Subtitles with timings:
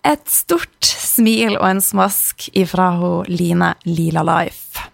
[0.00, 4.86] Et stort smil og en smask ifra hun Line Lila Life.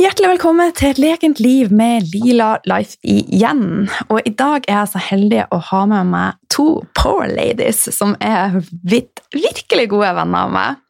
[0.00, 3.90] Hjertelig velkommen til et lekent liv med Lila Life igjen.
[4.08, 8.14] Og i dag er jeg så heldig å ha med meg to power ladies som
[8.24, 8.56] er
[8.88, 10.80] virkelig gode venner av meg.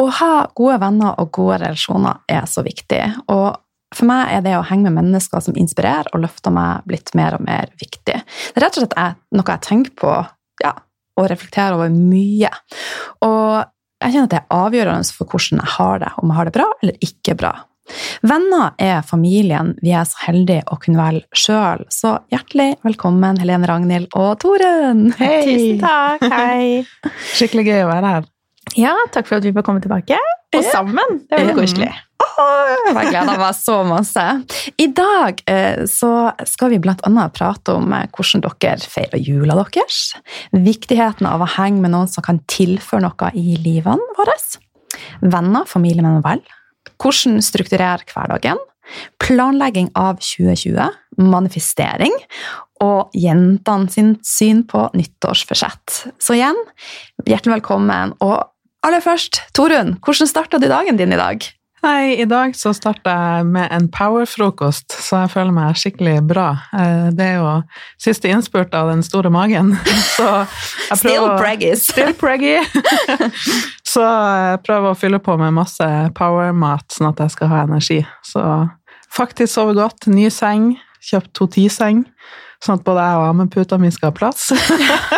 [0.00, 3.02] Å ha gode venner og gode relasjoner er så viktig.
[3.28, 3.60] Og
[3.94, 7.36] for meg er det å henge med mennesker som inspirerer og løfter meg, blitt mer
[7.36, 8.16] og mer viktig.
[8.24, 10.16] Det er rett og slett noe jeg tenker på
[10.64, 10.72] ja,
[11.20, 12.50] og reflektere over mye.
[13.24, 13.62] Og
[14.04, 16.56] jeg kjenner at det er avgjørende for hvordan jeg har det, om jeg har det
[16.58, 17.54] bra eller ikke bra.
[18.24, 23.68] Venner er familien vi er så heldige å kunne velge sjøl, så hjertelig velkommen Helene
[23.68, 25.10] Ragnhild og Toren!
[25.18, 25.42] Hei!
[25.44, 27.10] Tusen takk, hei!
[27.34, 28.30] Skikkelig gøy å være her.
[28.78, 30.18] Ja, takk for at vi får komme tilbake.
[30.54, 31.22] Og sammen!
[31.30, 31.92] Det var koselig.
[32.34, 34.24] Jeg gleder meg så masse.
[34.80, 36.10] I dag eh, så
[36.48, 37.26] skal vi bl.a.
[37.34, 40.14] prate om eh, hvordan dere feirer jula deres.
[40.54, 44.36] Viktigheten av å henge med noen som kan tilføre noe i livene våre.
[45.22, 46.42] Venner, familie men vel.
[46.98, 48.60] Hvordan strukturere hverdagen.
[49.22, 50.90] Planlegging av 2020.
[51.22, 52.14] Manifestering.
[52.84, 56.00] Og jentene sin syn på nyttårsforsett.
[56.20, 56.58] Så igjen,
[57.24, 58.16] hjertelig velkommen.
[58.24, 58.42] Og
[58.84, 61.44] aller først, Torunn, hvordan starta du dagen din i dag?
[61.84, 66.46] Hei, I dag så starta jeg med en power-frokost, så jeg føler meg skikkelig bra.
[66.72, 67.50] Eh, det er jo
[68.00, 69.74] siste innspurt av den store magen.
[70.16, 71.74] Så jeg Still preggy.
[71.76, 72.54] Still preggy.
[73.92, 78.00] Så jeg prøver å fylle på med masse power-mat, sånn at jeg skal ha energi.
[78.24, 78.40] Så
[79.12, 80.08] faktisk sove godt.
[80.08, 80.70] Ny seng.
[81.04, 82.06] Kjøpt to-ti-seng,
[82.64, 84.48] sånn at både jeg og ammeputa mi skal ha plass.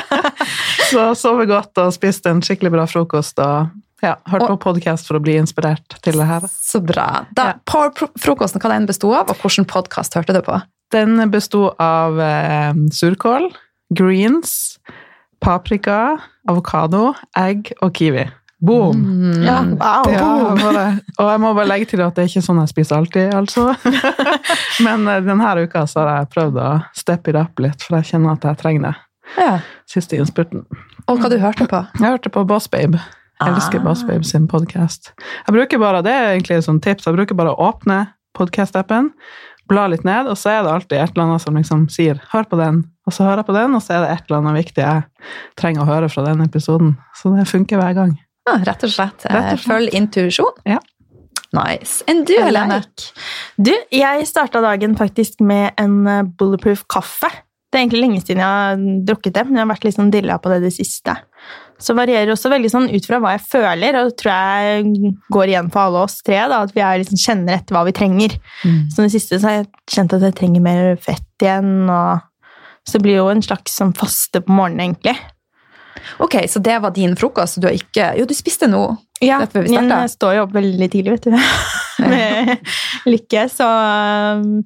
[0.91, 3.39] så sove godt og spiste en skikkelig bra frokost.
[3.43, 3.73] og
[4.05, 6.47] ja, Hørt på podkast for å bli inspirert til det her.
[6.53, 7.25] Så bra.
[7.37, 8.09] Da, ja.
[8.21, 10.59] Frokosten, hva den besto av, og hvilken podkast hørte du på?
[10.95, 13.49] Den besto av eh, surkål,
[13.97, 14.77] greens,
[15.43, 16.19] paprika,
[16.51, 18.27] avokado, egg og kiwi.
[18.59, 18.97] Boom!
[18.97, 19.43] Mm.
[19.44, 20.84] Ja, wow, ja,
[21.21, 23.67] og jeg må bare legge til at det er ikke sånn jeg spiser alltid, altså.
[24.87, 28.15] Men eh, denne uka så har jeg prøvd å steppe it up litt, for jeg
[28.15, 28.94] kjenner at jeg trenger det.
[29.37, 29.53] Ja.
[29.91, 30.65] Siste innspurten.
[31.06, 31.83] Og hva du hørte på?
[32.00, 33.03] Jeg hørte på Boss Babe.
[33.37, 35.12] Jeg elsker Boss Babe sin podkast.
[35.44, 38.06] Jeg bruker bare, det er egentlig et sånt tips, jeg bruker bare å åpne
[38.38, 39.11] podkast-appen,
[39.69, 42.49] bla litt ned, og så er det alltid et eller annet som liksom sier 'hør
[42.49, 44.65] på den', og så hører jeg på den, og så er det et eller annet
[44.65, 45.03] viktig jeg
[45.56, 46.97] trenger å høre fra den episoden.
[47.15, 48.17] Så det funker hver gang.
[48.47, 49.27] Ja, rett og slett.
[49.27, 49.67] Rett og slett.
[49.67, 50.61] Følg intuisjon.
[50.69, 50.79] Ja.
[51.56, 52.05] Nice.
[52.11, 52.81] Enn du, Helene?
[53.56, 57.31] Du, jeg starta dagen faktisk med en eh, bulletproof kaffe.
[57.67, 60.12] Det er egentlig lenge siden jeg har drukket det, men jeg har vært litt sånn
[60.15, 61.17] dilla på det det siste.
[61.82, 65.53] Så varierer også veldig sånn ut fra hva jeg føler, og det tror jeg går
[65.53, 66.38] igjen for alle oss tre.
[66.49, 68.38] Da, at vi liksom kjenner etter hva vi trenger.
[68.62, 68.79] Mm.
[68.94, 71.91] Så det siste så har jeg kjent at jeg trenger mer fett igjen.
[71.91, 72.25] Og,
[72.87, 75.17] så blir det jo en slags sånn faste på morgenen, egentlig.
[76.23, 77.61] Ok, Så det var din frokost?
[77.61, 81.14] Du har ikke Jo, du spiste noe ja, men jeg står jo opp veldig tidlig,
[81.14, 81.37] vet du.
[82.12, 82.50] Med
[83.08, 83.47] lykke.
[83.49, 84.58] Så um,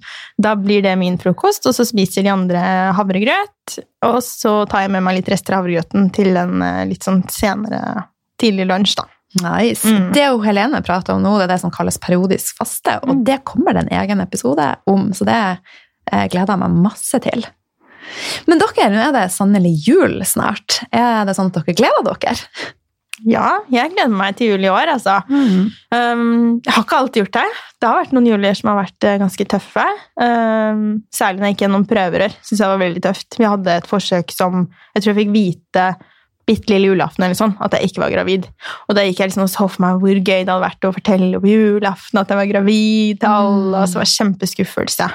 [0.42, 2.62] da blir det min frokost, og så spiser de andre
[2.96, 3.76] havregrøt.
[4.08, 7.22] Og så tar jeg med meg litt rester av havregrøten til en uh, litt sånn
[7.30, 8.08] senere
[8.42, 9.06] tidlig lunsj, da.
[9.38, 9.86] Nice.
[9.86, 10.10] Mm.
[10.16, 12.98] Det jo Helene prater om nå, det er det som kalles periodisk faste.
[13.04, 13.24] Og mm.
[13.28, 17.46] det kommer det en egen episode om, så det eh, gleder jeg meg masse til.
[18.50, 20.82] Men dere, nå er det sannelig jul snart.
[20.90, 22.36] Er det sånn at dere gleder dere?
[23.28, 25.18] Ja, jeg gleder meg til jul i år, altså.
[25.28, 25.66] Mm.
[25.92, 27.48] Um, jeg har ikke alltid gjort det.
[27.76, 29.84] Det har vært noen julier som har vært eh, ganske tøffe.
[30.16, 32.38] Um, særlig når jeg gikk gjennom prøverør.
[32.40, 33.36] Synes jeg var veldig tøft.
[33.36, 34.64] Vi hadde et forsøk som
[34.94, 35.84] jeg tror jeg fikk vite
[36.50, 38.48] bitte lille julaften eller sånn, at jeg ikke var gravid.
[38.88, 40.92] Og da gikk jeg liksom og så for meg hvor gøy det hadde vært å
[40.96, 45.10] fortelle på julaften at jeg var gravid til alle, og så var det kjempeskuffelse.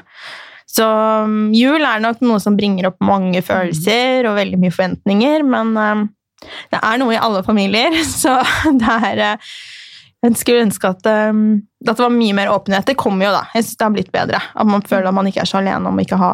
[0.69, 0.85] Så
[1.25, 5.73] um, jul er nok noe som bringer opp mange følelser og veldig mye forventninger, men
[5.77, 6.03] um,
[6.73, 8.39] det er noe i alle familier, så
[8.75, 9.55] det er eh,
[10.25, 11.47] Jeg skulle ønske at, um,
[11.85, 12.87] at det var mye mer åpenhet.
[12.89, 13.43] Det kommer jo, da.
[13.53, 14.41] Jeg synes det har blitt bedre.
[14.55, 16.31] At man føler at man ikke er så alene om ikke å ha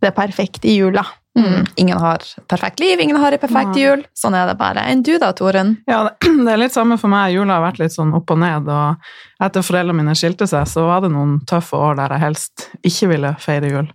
[0.00, 1.04] det perfekte i jula.
[1.38, 1.66] Mm.
[1.76, 2.18] Ingen har
[2.48, 3.90] perfekt liv, ingen har ei perfekt ja.
[3.90, 4.02] jul.
[4.18, 4.82] Sånn er det bare.
[4.90, 5.76] Enn du da, Toren?
[5.90, 6.02] Ja,
[6.44, 7.36] det er litt samme for meg.
[7.36, 8.66] Jula har vært litt sånn opp og ned.
[8.66, 12.66] og Etter foreldrene mine skilte seg, så var det noen tøffe år der jeg helst
[12.82, 13.90] ikke ville feire jul.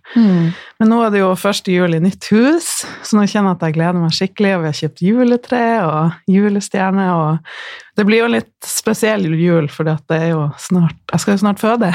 [0.80, 2.70] Men nå er det jo første jul i nytt hus,
[3.04, 4.54] så nå kjenner jeg at jeg gleder meg skikkelig.
[4.56, 7.10] Og vi har kjøpt juletre og julestjerne.
[7.14, 11.40] og Det blir jo litt spesiell jul, for det er jo snart Jeg skal jo
[11.40, 11.92] snart føde.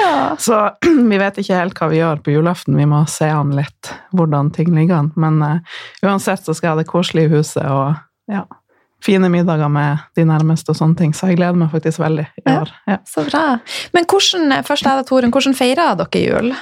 [0.00, 0.34] Ja.
[0.46, 0.58] Så
[1.12, 2.78] vi vet ikke helt hva vi gjør på julaften.
[2.80, 5.12] Vi må se an litt hvordan ting ligger an.
[5.20, 7.94] Men uh, uansett så skal jeg ha det koselig i huset og
[8.30, 8.42] ja,
[9.04, 11.14] fine middager med de nærmeste og sånne ting.
[11.14, 12.74] Så jeg gleder meg faktisk veldig i år.
[12.90, 12.98] Ja.
[13.06, 13.44] Så bra.
[13.94, 16.54] Men hvordan, først er det, Torunn, hvordan feirer dere jul?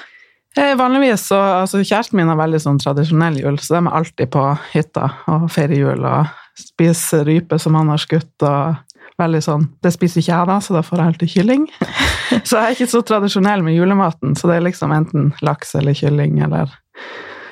[0.59, 4.33] Eh, Vanligvis så altså Kjæresten min har veldig sånn tradisjonell jul, så de er alltid
[4.35, 8.43] på hytta og feirer jul og spiser rype som han har skutt.
[8.43, 8.77] og
[9.19, 11.67] veldig sånn, Det spiser ikke jeg, da, så da får jeg alltid kylling.
[12.49, 15.93] Så jeg er ikke så tradisjonell med julematen, så det er liksom enten laks eller
[15.93, 16.71] kylling eller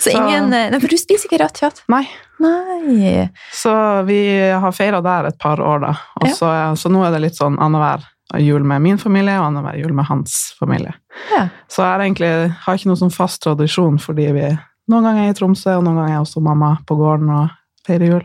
[0.00, 1.82] Så Så- ingen, nei, for du spiser ikke rødt kjøtt?
[1.92, 2.06] Nei.
[2.40, 3.28] Nei.
[3.52, 3.70] Så
[4.08, 5.92] vi har feira der et par år, da.
[6.22, 6.32] Og Ja.
[6.32, 6.48] så,
[6.80, 8.06] så nå er det litt sånn annenhver
[8.40, 10.94] jul med min familie og annenhver jul med hans familie.
[11.36, 11.48] Ja.
[11.68, 12.32] Så jeg egentlig
[12.64, 14.48] har ikke noen sånn fast tradisjon, fordi vi
[14.88, 17.50] noen ganger er i Tromsø, og noen ganger er også mamma på gården og
[17.86, 18.24] feirer jul.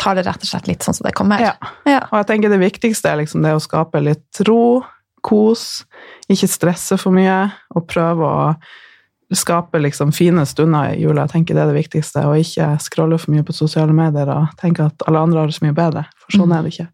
[0.00, 1.42] Tar det rett og slett litt sånn som det kommer?
[1.42, 1.54] Ja.
[1.88, 2.02] Ja.
[2.10, 4.82] Og jeg tenker det viktigste er liksom det å skape litt ro,
[5.26, 5.84] kos,
[6.30, 11.24] ikke stresse for mye, og prøve å skape liksom fine stunder i jula.
[11.26, 14.52] Jeg tenker det er det viktigste, og ikke scrolle for mye på sosiale medier og
[14.60, 16.88] tenke at alle andre har det så mye bedre, for sånn er det ikke.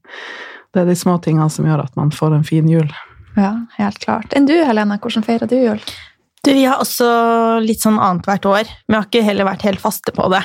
[0.73, 2.89] Det er de små tingene som gjør at man får en fin jul.
[3.37, 4.33] Ja, helt klart.
[4.37, 5.83] Enn du, Helene, hvordan feirer du jul?
[6.43, 7.07] Du, vi har også
[7.63, 8.71] litt sånn annethvert år.
[8.89, 10.43] Vi har ikke heller vært helt faste på det.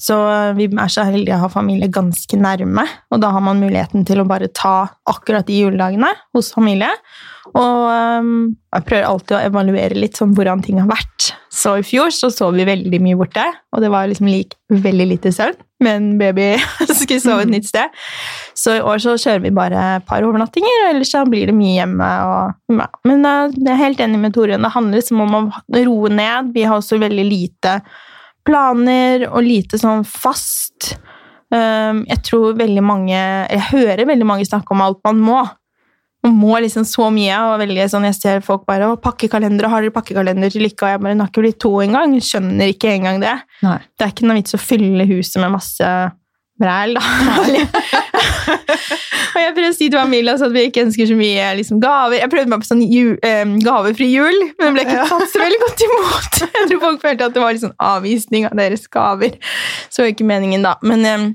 [0.00, 0.16] Så
[0.58, 4.22] vi er så heldige å ha familie ganske nærme, og da har man muligheten til
[4.22, 6.90] å bare ta akkurat de juledagene hos familie.
[7.52, 8.34] Og øhm,
[8.72, 11.32] jeg prøver alltid å evaluere litt sånn hvordan ting har vært.
[11.52, 13.44] Så i fjor så sov vi veldig mye borte,
[13.74, 16.46] og det var liksom lik veldig lite søvn med en baby
[16.86, 17.90] som skulle sove et nytt sted.
[18.58, 21.56] Så i år så kjører vi bare et par overnattinger, og ellers så blir det
[21.58, 22.12] mye hjemme.
[22.30, 22.88] Og, ja.
[23.08, 24.62] Men eh, jeg er helt enig med Torunn.
[24.62, 25.44] Det handler liksom om å
[25.82, 26.54] roe ned.
[26.54, 27.80] Vi har også veldig lite
[28.46, 30.94] planer og lite sånn fast.
[31.52, 35.42] Um, jeg tror veldig mange Jeg hører veldig mange snakke om alt man må.
[36.22, 37.34] Man må liksom så mye.
[37.50, 40.88] og veldig sånn, Jeg ser folk bare å, 'Pakkekalender, har dere pakkekalender til lykke?' Og
[40.88, 43.36] jeg bare 'Den har ikke blitt to engang.' Skjønner ikke engang det.
[43.62, 43.78] Nei.
[43.98, 46.12] Det er ikke noe vits å fylle huset med masse
[46.62, 47.02] bræl, da.
[49.34, 52.18] og jeg prøvde å si til Amelia at vi ikke ønsker så mye liksom, gaver.
[52.20, 55.42] Jeg prøvde meg på sånn ju, eh, gavefri jul, men det ble ikke tatt så
[55.42, 56.40] veldig godt imot.
[56.62, 59.38] Jeg tror folk følte at det var litt sånn avvisning av deres gaver.
[59.88, 60.74] Så var ikke meningen, da.
[60.86, 61.28] Men eh,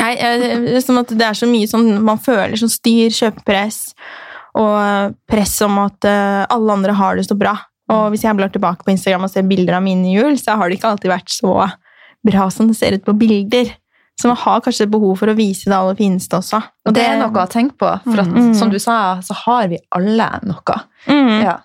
[0.00, 3.80] nei, er som at det er så mye sånn man føler sånn styr, kjøpepress,
[4.56, 7.56] og press om at eh, alle andre har det så bra.
[7.92, 10.68] Og hvis jeg blar tilbake på Instagram og ser bilder av mine jul, så har
[10.68, 11.52] det ikke alltid vært så
[12.26, 13.70] bra som det ser ut på bilder.
[14.16, 16.62] Så man har kanskje behov for å vise det aller fineste også.
[16.88, 18.54] Og det er noe å tenke på, for at, Mm.
[18.56, 20.80] som du sa, så har vi alle noe.
[21.06, 21.58] Mm, Ja.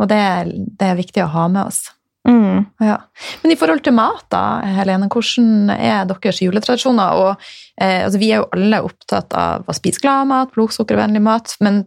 [0.00, 1.90] Og det, er- det er viktig å ha med oss.
[2.26, 2.66] mm.
[2.80, 2.96] Ja.
[3.42, 7.12] Men i forhold til mat, da, Helene, hvordan er deres juletradisjoner?
[7.14, 7.36] Og,
[7.78, 11.84] eh, altså, vi er jo alle opptatt av å spise glad mat, blodsukkervennlig mat, men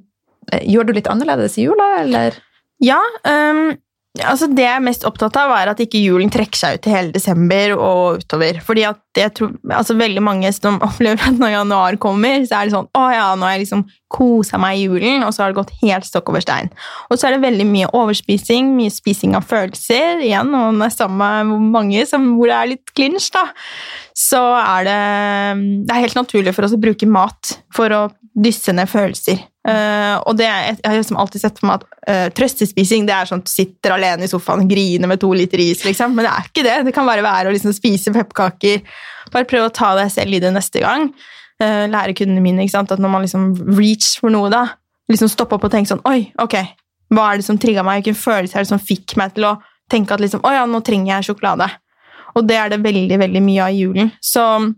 [0.51, 2.33] eh, gjør du litt annerledes i jula, eller?
[2.79, 3.01] Ja,
[4.23, 6.93] altså det jeg er mest opptatt av, er at ikke julen trekker seg ut til
[6.95, 8.61] hele desember og utover.
[8.63, 12.67] Fordi at jeg tror, altså veldig mange som opplever at når januar kommer, så er
[12.67, 15.51] det sånn Å ja, nå har jeg liksom kosa meg i julen, og så har
[15.51, 16.69] det gått helt stokk over stein.
[17.09, 20.95] Og så er det veldig mye overspising, mye spising av følelser igjen, og det er
[20.95, 23.49] samme hvor mange som, hvor det er litt clinch, da.
[24.15, 25.01] Så er det
[25.89, 28.05] Det er helt naturlig for oss å bruke mat for å
[28.35, 29.43] dysse ned følelser.
[29.65, 33.15] Eh, og det er, jeg har liksom alltid sett for meg at uh, trøstespising det
[33.15, 36.13] er sånn at du sitter alene i sofaen og griner med to liter is, liksom.
[36.13, 36.75] Men det er ikke det.
[36.85, 38.83] Det kan bare være å liksom spise pepperkaker.
[39.33, 41.09] Bare prøve å ta deg selv i det neste gang.
[41.61, 44.67] Uh, lære kundene mine at når man liksom reach for noe, da,
[45.09, 46.57] liksom stoppe opp og tenke sånn Oi, ok,
[47.15, 48.03] hva er det som trigga meg?
[48.03, 49.55] Hvilken følelse er det som fikk meg til å
[49.91, 51.69] tenke at liksom, å ja, nå trenger jeg sjokolade?
[52.35, 54.11] Og det er det veldig, veldig mye av i julen.
[54.23, 54.71] Så eh,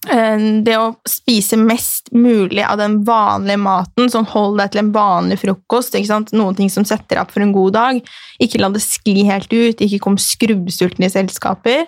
[0.00, 5.36] det å spise mest mulig av den vanlige maten, sånn hold deg til en vanlig
[5.42, 5.92] frokost,
[6.32, 8.00] noen ting som setter deg opp for en god dag,
[8.40, 11.84] ikke la det skli helt ut, ikke kom skrubbsulten i selskaper.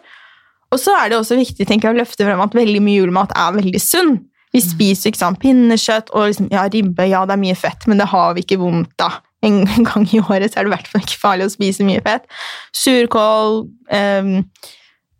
[0.72, 3.32] Og så er det også viktig tenker jeg, å løfte frem at veldig mye julemat
[3.36, 4.14] er veldig sunn.
[4.52, 8.00] Vi spiser ikke sant, pinnekjøtt og liksom, ja, ribbe, ja, det er mye fett, men
[8.00, 9.22] det har vi ikke vondt av.
[9.42, 12.04] En gang i året så er det i hvert fall ikke farlig å spise mye
[12.04, 12.28] fett.
[12.76, 14.32] Surkål, eh,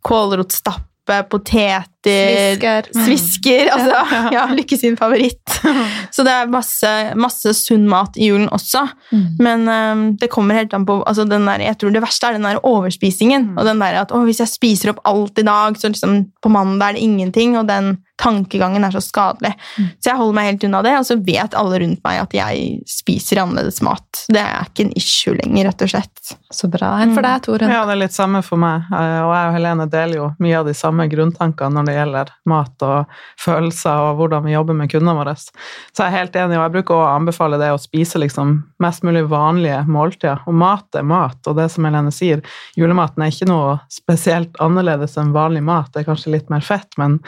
[0.04, 2.88] kålrotstappe, poteter Svisker.
[3.04, 4.18] Svisker, altså.
[4.34, 5.54] Ja, Lykke sin favoritt.
[6.14, 8.84] Så det er masse, masse sunn mat i julen også.
[9.12, 9.24] Mm.
[9.42, 12.38] Men um, det kommer helt an på altså den der, Jeg tror det verste er
[12.38, 13.52] den der overspisingen.
[13.56, 16.92] Og den der at hvis jeg spiser opp alt i dag, så liksom på mandag
[16.92, 17.58] er det ingenting.
[17.58, 19.52] Og den tankegangen er så skadelig.
[19.98, 22.78] Så jeg holder meg helt unna det, og så vet alle rundt meg at jeg
[22.88, 24.24] spiser annerledes mat.
[24.30, 26.32] Det er ikke en issue lenger, rett og slett.
[26.52, 26.92] Så bra.
[27.02, 27.70] Enn for deg, Toren?
[27.72, 28.86] Ja, det er litt samme for meg.
[28.92, 32.32] Eh, Og jeg og Helene deler jo mye av de samme grunntankene når det gjelder
[32.52, 35.34] mat og følelser og hvordan vi jobber med kundene våre.
[35.38, 39.02] Så jeg er helt enig, og jeg bruker å anbefale det å spise liksom mest
[39.06, 40.42] mulig vanlige måltider.
[40.46, 42.42] Og mat er mat, og det som Helene sier,
[42.78, 45.90] julematen er ikke noe spesielt annerledes enn vanlig mat.
[45.94, 47.18] Det er kanskje litt mer fett, men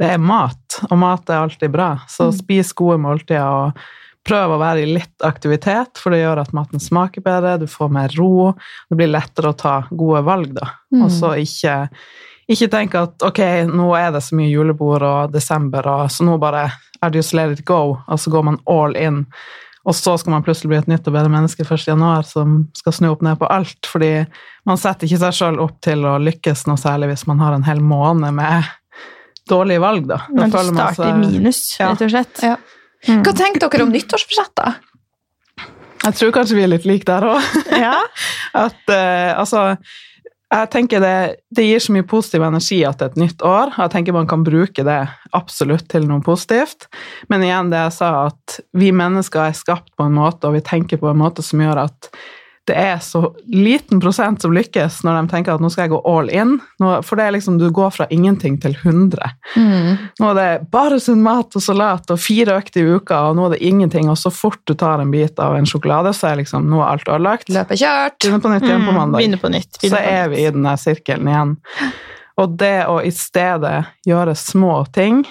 [0.00, 0.39] det er mat,
[0.88, 1.92] og mat er alltid bra.
[2.08, 3.44] Så spis gode måltider.
[3.44, 7.66] og Prøv å være i litt aktivitet, for det gjør at maten smaker bedre, du
[7.70, 8.50] får mer ro.
[8.90, 10.74] Det blir lettere å ta gode valg, da.
[10.92, 11.06] Mm.
[11.06, 11.78] Og så ikke,
[12.52, 16.36] ikke tenke at ok, nå er det så mye julebord og desember, og så nå
[16.42, 16.68] bare
[17.00, 19.24] er det just let it go, og så går man all in.
[19.88, 21.86] Og så skal man plutselig bli et nytt og bedre menneske 1.
[21.88, 23.88] januar som skal snu opp ned på alt.
[23.88, 24.26] Fordi
[24.68, 27.64] man setter ikke seg sjøl opp til å lykkes noe særlig hvis man har en
[27.64, 28.68] hel måned med
[29.50, 30.20] dårlige valg, da.
[30.28, 31.90] da Men du man starter i minus, Ja.
[31.92, 32.44] rett og slett.
[32.46, 32.56] Ja.
[33.08, 33.24] Mm.
[33.24, 34.74] Hva tenker dere om nyttårsforsett, da?
[36.00, 37.50] Jeg tror kanskje vi er litt like der òg.
[37.86, 37.96] Ja.
[38.66, 39.74] At uh, altså
[40.50, 41.16] jeg tenker det,
[41.54, 43.70] det gir så mye positiv energi at det er et nytt år.
[43.78, 44.98] Jeg tenker man kan bruke det
[45.36, 46.88] absolutt til noe positivt.
[47.30, 50.64] Men igjen det jeg sa, at vi mennesker er skapt på en måte, og vi
[50.66, 52.10] tenker på en måte som gjør at
[52.70, 55.98] det er så liten prosent som lykkes når de tenker at nå skal jeg gå
[56.08, 56.54] all in.
[56.82, 59.30] Nå, for det er liksom, du går fra ingenting til 100.
[60.20, 63.48] Nå er det bare sunn mat og salat og fire økter i uka, og nå
[63.48, 66.40] er det ingenting, og så fort du tar en bit av en sjokolade, så er
[66.44, 67.50] liksom nå er alt ødelagt.
[67.52, 68.18] Løpet kjørt.
[68.22, 69.38] Begynner på nytt igjen på Mm, mandag Mm.
[69.42, 69.80] på nytt.
[69.82, 71.56] så er vi i den der sirkelen igjen.
[72.38, 75.24] Og det å i stedet gjøre små ting,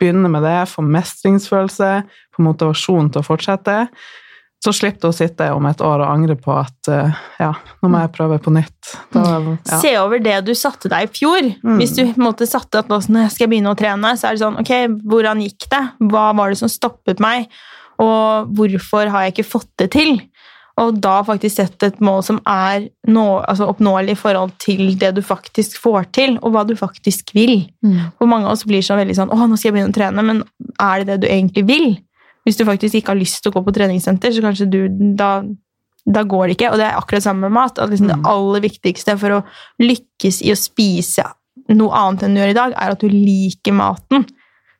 [0.00, 1.90] begynne med det, få mestringsfølelse,
[2.34, 3.88] få motivasjon til å fortsette,
[4.64, 7.50] så slipper du å sitte om et år og angre på at eh, ja,
[7.82, 8.94] nå må jeg prøve på nytt.
[9.12, 9.80] Da, ja.
[9.82, 11.50] Se over det du satte deg i fjor.
[11.60, 11.76] Mm.
[11.82, 14.36] Hvis du på en måte satte at nå skal jeg begynne å trene, så er
[14.36, 14.72] det sånn Ok,
[15.04, 15.82] hvordan gikk det?
[16.08, 17.50] Hva var det som stoppet meg?
[18.00, 20.16] Og hvorfor har jeg ikke fått det til?
[20.80, 25.12] Og da faktisk sette et mål som er nå, altså oppnåelig i forhold til det
[25.14, 27.60] du faktisk får til, og hva du faktisk vil.
[28.18, 30.26] For mange av oss blir sånn veldig sånn Å, nå skal jeg begynne å trene,
[30.26, 30.42] men
[30.82, 31.86] er det det du egentlig vil?
[32.44, 34.80] Hvis du faktisk ikke har lyst til å gå på treningssenter, så kanskje du
[35.16, 35.42] da,
[36.04, 36.72] da går det ikke.
[36.72, 37.78] Og det er akkurat samme med mat.
[37.78, 38.26] At liksom Det Mm.
[38.28, 39.44] aller viktigste for å
[39.80, 41.24] lykkes i å spise
[41.70, 44.26] noe annet enn du gjør i dag, er at du liker maten.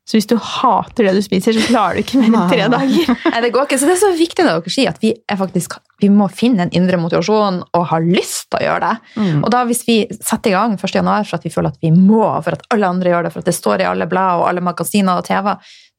[0.04, 3.12] Så hvis du hater det du spiser, så klarer du ikke mer enn tre dager.
[3.32, 3.78] Nei, det går ikke.
[3.80, 6.74] Så det er så viktig det dere sier, at vi, faktisk, vi må finne en
[6.76, 9.14] indre motivasjon og ha lyst til å gjøre det.
[9.16, 9.38] Mm.
[9.40, 10.84] Og da hvis vi setter i gang 1.
[10.98, 13.44] januar for at vi føler at vi må, for at alle andre gjør det, for
[13.44, 15.54] at det står i alle blad og alle magasiner og TV,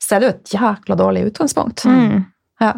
[0.05, 1.87] så er det jo et jækla dårlig utgangspunkt.
[1.89, 2.27] Mm.
[2.61, 2.75] Ja.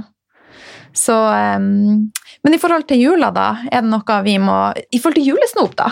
[0.96, 1.14] Så,
[1.60, 2.08] um,
[2.44, 5.76] men i forhold til jula, da, er det noe vi må I forhold til julesnop,
[5.78, 5.92] da?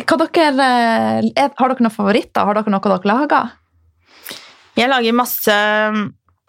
[0.00, 2.46] Dere, eh, er, har dere noen favoritter?
[2.46, 3.50] Har dere noe dere lager?
[4.78, 5.54] Jeg lager masse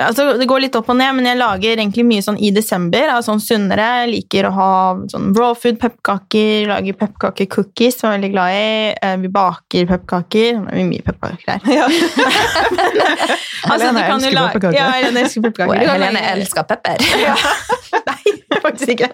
[0.01, 3.03] altså Det går litt opp og ned, men jeg lager egentlig mye sånn i desember.
[3.13, 3.85] av sånn sunnere.
[4.01, 4.69] Jeg liker å ha
[5.11, 6.65] sånn raw food, pepperkaker.
[6.71, 8.95] Lager pepperkakecookies, som jeg er veldig glad i.
[8.97, 10.57] Eh, Vi baker pepperkaker.
[10.71, 11.61] Det er mye pepperkaker her.
[11.77, 11.85] Ja.
[13.61, 14.77] Altså, Helene du kan jo elsker la- pepperkaker.
[14.79, 15.91] Ja, Helene elsker pepperkaker.
[15.91, 16.97] Helene elsker pepper.
[17.21, 17.35] Ja.
[18.07, 19.09] Nei, faktisk ikke.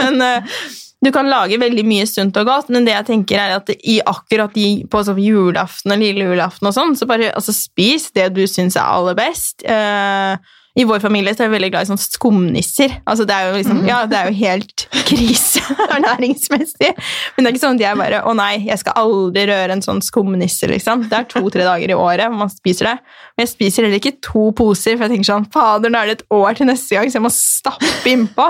[0.00, 0.58] Men eh,
[1.04, 4.00] du kan lage veldig mye sunt og godt, men det jeg tenker er at i
[4.02, 8.32] akkurat i, på sånn julaften og lille julaften og sånn, så bare altså, spis det
[8.34, 9.62] du syns er aller best.
[9.62, 12.92] Eh, I vår familie så er vi veldig glad i sånn skumnisser.
[13.08, 15.62] Altså, det er jo liksom, ja, det er jo helt krise
[15.96, 16.92] ernæringsmessig.
[17.34, 19.82] Men det er ikke sånn at jeg bare Å nei, jeg skal aldri røre en
[19.82, 21.08] sånn skumnisse, liksom.
[21.10, 22.94] Det er to-tre dager i året man spiser det.
[23.34, 26.18] Men jeg spiser heller ikke to poser, for jeg tenker sånn Fader, nå er det
[26.20, 28.46] et år til neste gang, så jeg må stappe innpå.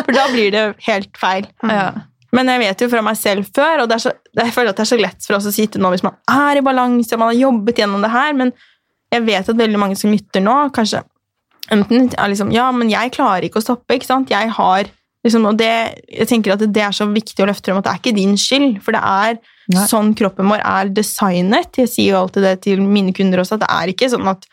[0.00, 1.46] For da blir det helt feil.
[1.62, 1.92] Ja.
[2.34, 4.80] Men jeg vet jo fra meg selv før, og det er så, jeg føler at
[4.80, 7.22] det er så lett for oss å sitte nå hvis man er i balanse, og
[7.22, 8.52] man har jobbet gjennom det her, men
[9.14, 11.00] jeg vet at veldig mange som lytter nå, kanskje
[11.74, 14.32] enten er liksom Ja, men jeg klarer ikke å stoppe, ikke sant?
[14.32, 14.88] Jeg har
[15.26, 15.72] liksom Og det,
[16.08, 18.36] jeg tenker at det er så viktig å løfte frem at det er ikke din
[18.38, 19.38] skyld, for det er
[19.74, 19.84] Nei.
[19.90, 21.76] sånn kroppen vår er designet.
[21.76, 24.46] Jeg sier jo alltid det til mine kunder også, at det er ikke sånn at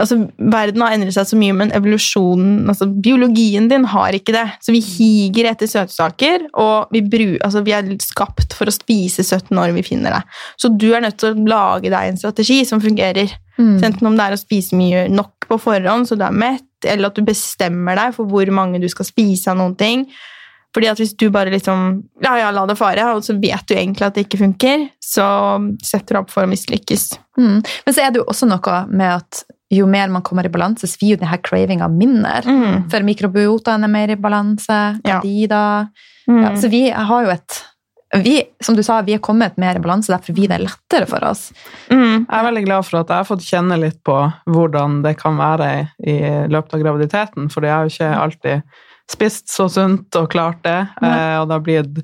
[0.00, 4.44] altså, Verden har endret seg så mye, men evolusjonen, altså biologien din, har ikke det.
[4.64, 9.24] Så vi higer etter søtsaker, og vi, bru, altså, vi er skapt for å spise
[9.26, 10.22] søtt når vi finner det.
[10.60, 13.32] Så du er nødt til å lage deg en strategi som fungerer.
[13.56, 13.76] Mm.
[13.78, 16.68] Så Enten om det er å spise mye nok på forhånd, så du er mett,
[16.86, 20.08] eller at du bestemmer deg for hvor mange du skal spise av noen ting.
[20.76, 23.74] Fordi at hvis du bare liksom Ja, ja, la det fare, og så vet du
[23.74, 25.26] egentlig at det ikke funker, så
[25.84, 27.14] setter du opp for å mislykkes.
[27.40, 27.60] Mm.
[27.62, 30.86] Men så er det jo også noe med at jo mer man kommer i balanse,
[30.86, 32.42] så blir jo denne cravinga mindre.
[32.44, 32.84] Mm.
[32.92, 35.22] For mikrobiotaen er mer i balanse, Ja.
[35.22, 36.42] Mm.
[36.42, 37.62] ja, Så vi har jo et
[38.22, 41.24] vi, Som du sa, vi er kommet mer i balanse, derfor blir det lettere for
[41.26, 41.52] oss.
[41.90, 42.26] Mm.
[42.26, 44.16] Jeg er veldig glad for at jeg har fått kjenne litt på
[44.46, 45.70] hvordan det kan være
[46.06, 46.16] i
[46.48, 48.62] løpet av graviditeten, for jeg har jo ikke alltid
[49.12, 52.00] spist så sunt og klart det, eh, og det har blitt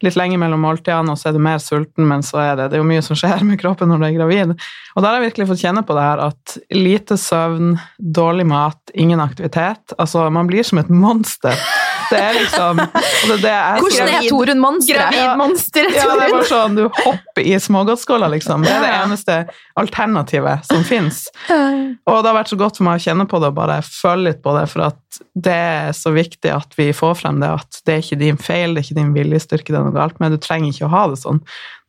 [0.00, 2.78] litt lenge mellom måltidene, og så er du mer sulten, men så er det, det
[2.78, 4.54] er jo mye som skjer med kroppen når du er gravid.
[4.94, 8.80] Og da har jeg virkelig fått kjenne på det her at lite søvn, dårlig mat,
[8.94, 11.66] ingen aktivitet, altså man blir som et monster.
[12.10, 15.14] Det er liksom altså det, er, Hvordan er Torunn monsteret?
[15.14, 18.64] Gravidmonster, ja, det er bare sånn, du hopper i smågodtskåla, liksom.
[18.66, 19.36] Det er det eneste
[19.80, 21.22] alternativet som fins.
[21.50, 24.30] Og det har vært så godt for meg å kjenne på det og bare føle
[24.30, 27.80] litt på det, for at det er så viktig at vi får frem det at
[27.86, 30.34] det er ikke din feil, det er ikke din viljestyrke det er noe galt med,
[30.34, 31.40] du trenger ikke å ha det sånn.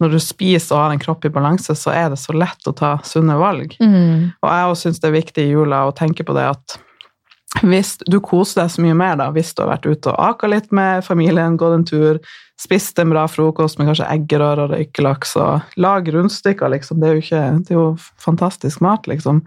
[0.02, 2.74] Når du spiser og har en kropp i balanse, så er det så lett å
[2.78, 3.76] ta sunne valg.
[3.82, 4.32] Mm.
[4.42, 6.80] Og jeg også syns det er viktig i jula å tenke på det at
[7.60, 10.48] hvis du koser deg så mye mer da, hvis du har vært ute og aka
[10.50, 12.20] litt med familien, gått en tur,
[12.62, 17.02] spist en bra frokost med kanskje eggerøre og røykelaks, og lag rundstykker, liksom.
[17.02, 17.86] Det er jo, ikke, det er jo
[18.22, 19.42] fantastisk mat, liksom.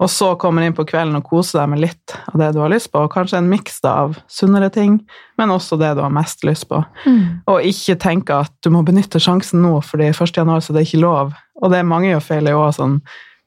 [0.00, 2.72] Og så kommer inn på kvelden og koser deg med litt av det du har
[2.72, 4.98] lyst på, og kanskje en miks av sunnere ting,
[5.38, 6.80] men også det du har mest lyst på.
[7.04, 7.44] Mm.
[7.52, 10.24] Og ikke tenke at du må benytte sjansen nå, fordi 1.
[10.32, 11.36] januar så det er ikke lov.
[11.62, 12.98] Og det er mange gjør feil i år, sånn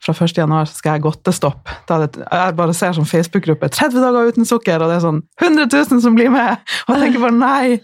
[0.04, 0.38] fra 1.
[0.38, 1.72] januar skal jeg godtestopp.
[1.90, 6.04] Jeg bare ser sånn Facebook-gruppe 30 dager uten sukker, og det er sånn 100 000
[6.04, 6.62] som blir med!
[6.86, 7.80] Og jeg tenker bare nei!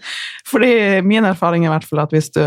[0.46, 0.70] Fordi
[1.02, 2.40] min erfaring er i hvert fall at hvis du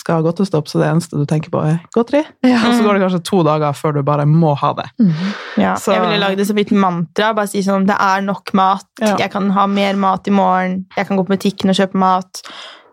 [0.00, 2.22] skal ha godtestopp, så det eneste du tenker på, er godteri.
[2.46, 2.62] Ja.
[2.64, 4.88] Og så går det kanskje to dager før du bare må ha det.
[5.02, 5.12] Mm.
[5.60, 7.34] Ja, Så- Jeg ville lagd det som et mantra.
[7.34, 8.86] Bare si sånn Det er nok mat.
[9.00, 9.16] Ja.
[9.18, 10.86] Jeg kan ha mer mat i morgen.
[10.96, 12.42] Jeg kan gå på butikken og kjøpe mat.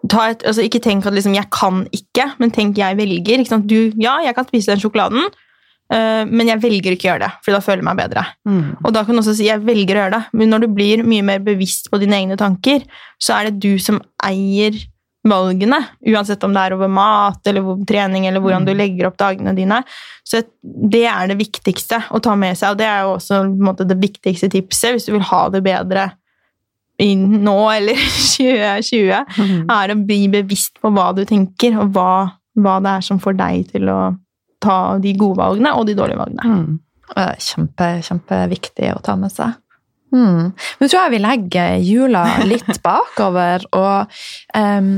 [0.09, 3.43] Ta et, altså ikke tenk at liksom, jeg kan ikke, men tenk jeg velger.
[3.65, 5.29] Du, ja, jeg kan spise den sjokoladen,
[5.89, 8.26] men jeg velger ikke å gjøre det, for da føler jeg meg bedre.
[8.84, 10.23] Og da kan du også si jeg velger å gjøre det.
[10.41, 12.84] Men når du blir mye mer bevisst på dine egne tanker,
[13.23, 14.76] så er det du som eier
[15.28, 15.80] valgene.
[16.08, 19.82] Uansett om det er over mat eller trening eller hvordan du legger opp dagene dine.
[20.28, 23.88] Så det er det viktigste å ta med seg, og det er jo også måte,
[23.88, 26.10] det viktigste tipset hvis du vil ha det bedre
[27.00, 27.95] nå eller
[28.36, 29.65] 2020, Mm.
[29.69, 33.36] er å bli bevisst på hva du tenker, og hva, hva det er som får
[33.38, 34.00] deg til å
[34.63, 36.50] ta de gode valgene og de dårlige valgene.
[36.52, 36.82] Mm.
[37.41, 39.56] Kjempe, kjempeviktig å ta med seg.
[40.08, 40.54] Mm.
[40.80, 44.13] jeg tror jeg vi legger jula litt bakover, og
[44.56, 44.91] um,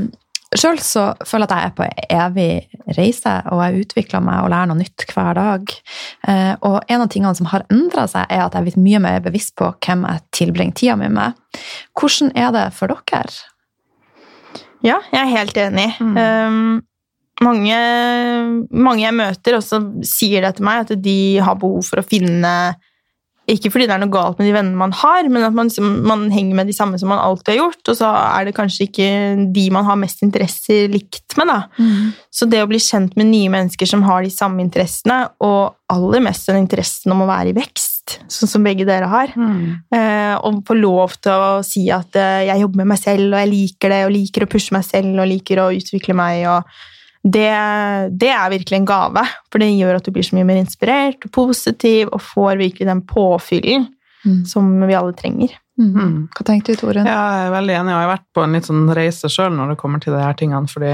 [0.50, 4.50] Sjøl så føler jeg at jeg er på evig reise, og jeg utvikler meg og
[4.50, 5.74] lærer noe nytt hver dag.
[6.26, 8.98] Eh, og en av tingene som har endra seg, er at jeg er blitt mye
[9.04, 11.38] mer bevisst på hvem jeg tilbringer tida mi med.
[11.94, 13.30] Hvordan er det for dere?
[14.82, 15.86] Ja, jeg er helt enig.
[16.02, 16.18] Mm.
[16.18, 16.82] Um,
[17.40, 17.76] mange,
[18.70, 22.52] mange jeg møter, også sier det til meg, at de har behov for å finne
[23.50, 26.04] Ikke fordi det er noe galt med de vennene man har, men at man, liksom-
[26.06, 28.86] man henger med de samme som man alltid har gjort, og så er det kanskje
[28.86, 29.08] ikke
[29.52, 31.48] de man har mest interesser likt med.
[31.48, 31.64] da.
[32.30, 36.20] Så det å bli kjent med nye mennesker som har de samme interessene, og aller
[36.20, 39.82] mest den interessen om å være i vekst, sånn som begge dere har, Mm.
[39.92, 43.40] Eh, og få lov til å si at eh, jeg jobber med meg selv, og
[43.40, 46.46] jeg liker det, og liker å pushe meg selv, og liker å utvikle meg.
[46.46, 46.62] og
[47.24, 47.48] det,
[48.16, 51.26] det er virkelig en gave, for det gjør at du blir så mye mer inspirert
[51.26, 53.88] og positiv, og får virkelig den påfyllen
[54.20, 54.44] Mm.
[54.44, 55.54] som vi alle trenger.
[55.80, 56.28] Mm.
[56.36, 57.06] Hva tenkte du, Torunn?
[57.08, 59.70] Ja, jeg er veldig enig, jeg har vært på en litt sånn reise sjøl når
[59.70, 60.68] det kommer til de her tingene.
[60.68, 60.90] fordi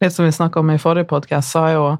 [0.00, 1.98] litt som vi snakka om i forrige podkast, så har jo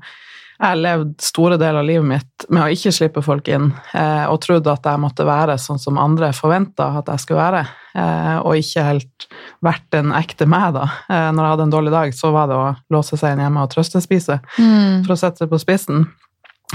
[0.60, 4.40] jeg levd store deler av livet mitt med å ikke slippe folk inn, eh, og
[4.44, 7.62] trodd at jeg måtte være sånn som andre forventa at jeg skulle være,
[7.96, 9.26] eh, og ikke helt
[9.64, 10.84] vært den ekte meg, da.
[11.08, 13.62] Eh, når jeg hadde en dårlig dag, så var det å låse seg inn hjemme
[13.64, 15.04] og trøstespise Mm.
[15.06, 16.06] for å sette det på spissen.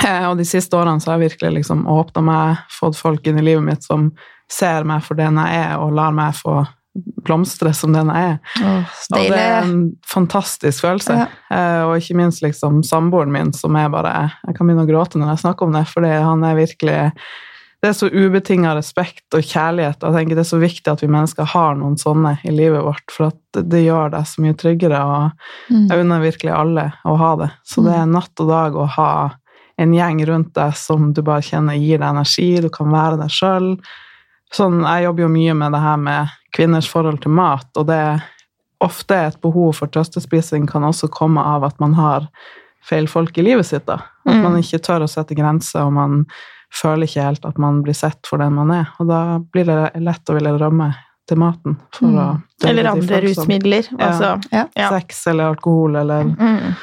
[0.05, 3.41] Og de siste årene så har jeg virkelig liksom åpna meg, fått folk inn i
[3.41, 4.11] livet mitt som
[4.51, 6.67] ser meg for den jeg er, og lar meg få
[7.25, 8.37] blomstre som den er.
[8.61, 8.83] Oh,
[9.15, 11.17] Og det er en fantastisk følelse.
[11.17, 11.25] Ja.
[11.51, 15.19] Eh, Og ikke minst liksom samboeren min, som er bare Jeg kan begynne å gråte
[15.19, 17.11] når jeg snakker om det, fordi han er virkelig
[17.83, 20.01] det er så ubetinga respekt og kjærlighet.
[20.01, 23.03] jeg tenker Det er så viktig at vi mennesker har noen sånne i livet vårt,
[23.13, 25.01] for at det, det gjør deg så mye tryggere.
[25.05, 27.51] og Jeg unner virkelig alle å ha det.
[27.67, 29.11] Så det er natt og dag å ha
[29.77, 33.29] en gjeng rundt deg som du bare kjenner gir deg energi, du kan være deg
[33.29, 33.69] sjøl.
[34.55, 37.95] Sånn, jeg jobber jo mye med det her med kvinners forhold til mat, og det
[37.99, 38.23] er
[38.83, 42.27] ofte et behov for trøstespising kan også komme av at man har
[42.85, 43.85] feil folk i livet sitt.
[43.87, 43.99] da.
[44.27, 46.25] At man ikke tør å sette grenser, og man
[46.75, 48.87] føler ikke helt at man blir sett for den man er.
[48.99, 50.91] Og da blir det lett å ville rømme
[51.27, 51.77] til maten.
[51.95, 52.43] For Mm.
[52.63, 53.87] Eller andre som- rusmidler.
[53.97, 54.05] Ja.
[54.11, 54.43] Altså,
[54.75, 54.89] ja.
[54.89, 56.75] Sex eller alkohol eller Mm.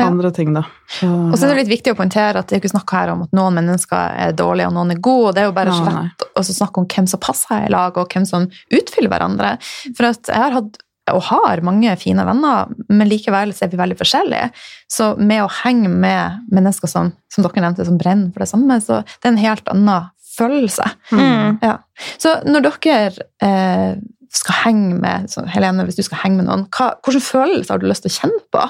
[0.00, 0.10] Ja.
[0.10, 0.64] andre ting, da.
[0.90, 3.14] Så, Og så er det litt viktig å poengtere at det er ikke snakk her
[3.14, 5.30] om at noen mennesker er dårlige og noen er gode.
[5.30, 7.96] og Det er jo bare så lett å snakke om hvem som passer i lag,
[7.96, 9.56] og hvem som utfyller hverandre.
[9.96, 13.80] For at jeg har hatt og har mange fine venner, men likevel så er vi
[13.80, 14.50] veldig forskjellige.
[14.90, 18.78] Så med å henge med mennesker som, som dere nevnte, som brenner for det samme,
[18.84, 20.86] så det er en helt annen følelse.
[21.10, 21.58] Mm.
[21.64, 21.76] Ja.
[22.20, 23.98] Så når dere eh,
[24.30, 27.82] skal henge med så Helene, hvis du skal henge med noen, hva, hvilken følelse har
[27.82, 28.66] du lyst til å kjenne på?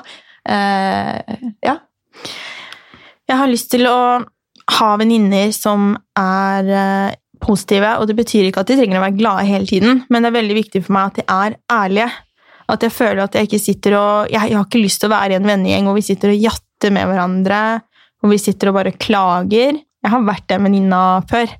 [0.49, 1.77] Eh, ja.
[3.31, 3.99] Jeg har lyst til å
[4.71, 9.19] ha venninner som er eh, positive, og det betyr ikke at de trenger å være
[9.19, 12.11] glade hele tiden, men det er veldig viktig for meg at de er ærlige.
[12.71, 15.35] At jeg føler at jeg ikke sitter og Jeg, har ikke lyst til å være
[15.35, 17.63] i en vennegjeng hvor vi sitter og jatter med hverandre,
[18.21, 19.81] hvor vi sitter og bare klager.
[20.01, 21.51] Jeg har vært den venninna før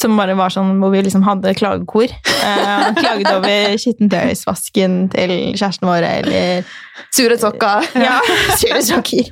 [0.00, 2.12] som bare var sånn hvor vi liksom hadde klagekor.
[2.12, 6.74] Eh, klaget over skittentøysvasken til kjæresten vår, eller
[7.16, 7.86] Sure sokker.
[8.00, 8.18] ja,
[8.60, 9.30] sure sokker.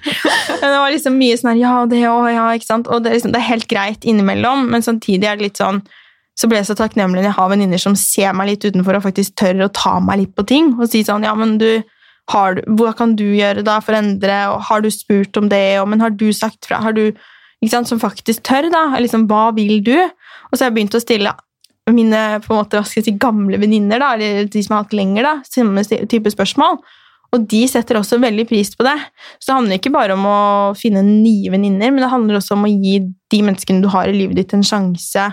[0.60, 2.88] Men det var liksom mye sånn her, ja, det og ja, ikke sant?
[2.88, 5.82] Og det er, liksom, det er helt greit innimellom, men samtidig er det litt sånn,
[6.34, 9.04] så ble jeg så takknemlig når jeg har venninner som ser meg litt utenfor og
[9.04, 11.84] faktisk tør å ta meg litt på ting, og si sånn, ja, men du,
[12.32, 15.64] har, hva kan du gjøre da for å endre, og har du spurt om det,
[15.82, 17.10] og, men har du sagt fra, har du,
[17.60, 19.96] ikke sant, som faktisk tør da, liksom, hva vil du?
[20.54, 21.32] Og så har jeg begynt å stille
[21.90, 24.84] mine på en måte, hva skal jeg si, gamle venninner, da, eller de som har
[24.86, 26.78] hatt lenger, da, samme type spørsmål.
[27.34, 28.94] Og de setter også veldig pris på det.
[29.42, 30.38] Så det handler ikke bare om å
[30.78, 33.00] finne nye venninner, men det handler også om å gi
[33.34, 35.26] de menneskene du har i livet ditt, en sjanse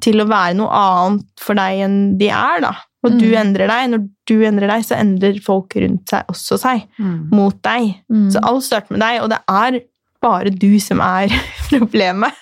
[0.00, 2.60] til å være noe annet for deg enn de er.
[2.62, 2.70] da.
[3.02, 3.40] Og du Mm.
[3.42, 3.90] endrer deg.
[3.90, 7.30] Når du endrer deg, så endrer folk rundt seg også seg, Mm.
[7.32, 7.96] mot deg.
[8.12, 8.30] Mm.
[8.32, 9.80] Så alt starter med deg, og det er
[10.22, 11.28] bare du som er
[11.72, 12.32] problemet.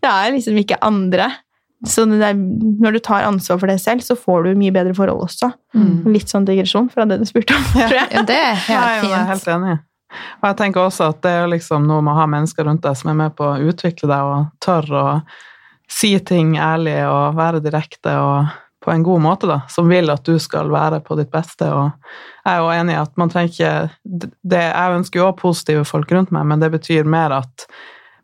[0.00, 1.32] Det er liksom ikke andre.
[1.88, 2.36] Så det er,
[2.80, 5.50] når du tar ansvar for det selv, så får du mye bedre forhold også.
[5.76, 6.06] Mm.
[6.14, 8.10] Litt sånn digresjon fra det du spurte om, tror jeg.
[8.14, 9.78] Ja, det er helt men jeg er helt enig.
[10.40, 12.98] Og jeg tenker også at det er liksom noe med å ha mennesker rundt deg
[12.98, 15.06] som er med på å utvikle deg og tør å
[15.90, 18.52] si ting ærlig og være direkte og
[18.84, 21.70] på en god måte, da, som vil at du skal være på ditt beste.
[21.72, 21.88] Og
[22.44, 25.84] jeg er jo enig i at man trenger ikke det, Jeg ønsker jo også positive
[25.88, 27.64] folk rundt meg, men det betyr mer at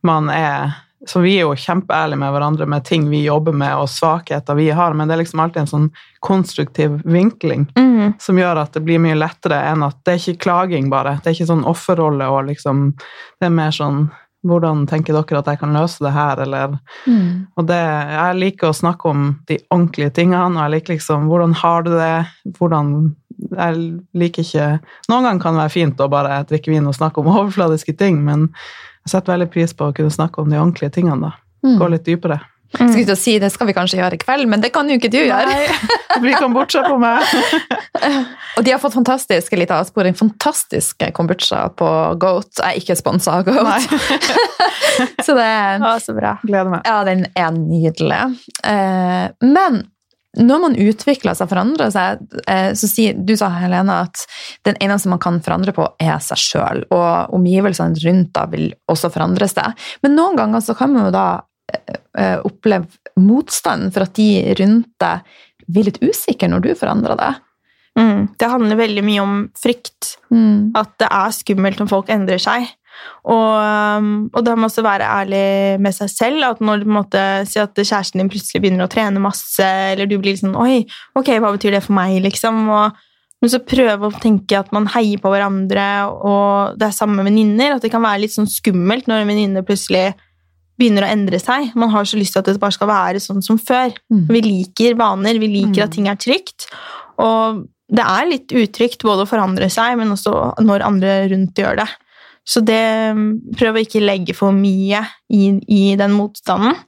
[0.05, 0.77] man er
[1.09, 4.67] Så vi er jo kjempeærlige med hverandre med ting vi jobber med, og svakheter vi
[4.71, 8.15] har, men det er liksom alltid en sånn konstruktiv vinkling Mm.
[8.21, 11.17] som gjør at det blir mye lettere enn at det er ikke klaging, bare.
[11.23, 12.93] Det er ikke sånn offerrolle og liksom
[13.41, 14.11] Det er mer sånn
[14.43, 17.47] Hvordan tenker dere at jeg kan løse det her, eller Mm.
[17.57, 21.55] Og det Jeg liker å snakke om de ordentlige tingene, og jeg liker liksom Hvordan
[21.55, 22.27] har du det?
[22.59, 23.15] Hvordan
[23.57, 27.19] Jeg liker ikke Noen ganger kan det være fint å bare drikke vin og snakke
[27.21, 28.51] om overfladiske ting, men
[29.07, 31.37] jeg setter veldig pris på å kunne snakke om de ordentlige tingene, da.
[31.67, 31.77] Mm.
[31.81, 32.41] Gå litt dypere.
[32.71, 34.95] Skulle til å si, det skal vi kanskje gjøre i kveld, men det kan jo
[35.01, 35.51] ikke du gjøre.
[35.51, 35.65] Nei,
[36.29, 37.25] vi kan bortse på meg.
[38.61, 41.89] Og de har fått fantastisk litt avsporing, fantastiske kombucha på
[42.23, 42.53] Goat.
[42.61, 43.91] Jeg er ikke sponsa av Goat.
[45.27, 46.37] Så det er Ja, så bra.
[46.47, 46.87] gleder meg.
[46.87, 48.21] Ja, den er nydelig.
[48.67, 49.83] Eh, men
[50.39, 54.23] når man utvikler seg, forandrer seg, eh, så sier du sa, Helene, at
[54.69, 56.85] den eneste man kan forandre på, er seg sjøl.
[56.95, 59.75] Og omgivelsene rundt da vil også forandre seg.
[60.07, 61.27] Men noen ganger så kan man jo da
[61.75, 62.87] eh, oppleve
[63.21, 65.27] motstand for at de rundt deg
[65.71, 67.47] blir litt usikre når du forandrer deg.
[67.99, 68.29] Mm.
[68.39, 70.15] Det handler veldig mye om frykt.
[70.31, 70.71] Mm.
[70.79, 72.71] At det er skummelt når folk endrer seg.
[73.25, 73.53] Og,
[74.01, 76.47] um, og da må man også være ærlig med seg selv.
[76.51, 79.65] At når du på en måte Si at kjæresten din plutselig begynner å trene masse,
[79.65, 80.83] eller du blir sånn Oi,
[81.19, 82.63] ok, hva betyr det for meg, liksom?
[82.69, 82.99] Og,
[83.41, 87.31] men så prøve å tenke at man heier på hverandre, og det er samme med
[87.31, 87.77] venninner.
[87.77, 90.11] At det kan være litt sånn skummelt når en venninne plutselig
[90.81, 91.75] begynner å endre seg.
[91.77, 93.93] Man har så lyst til at det bare skal være sånn som før.
[94.13, 94.23] Mm.
[94.33, 95.85] Vi liker vaner, vi liker Mm.
[95.85, 96.69] at ting er trygt.
[97.21, 101.81] Og det er litt utrygt både å forandre seg, men også når andre rundt gjør
[101.83, 101.89] det.
[102.47, 102.83] Så det
[103.59, 106.79] prøv å ikke legge for mye i, i den motstanden.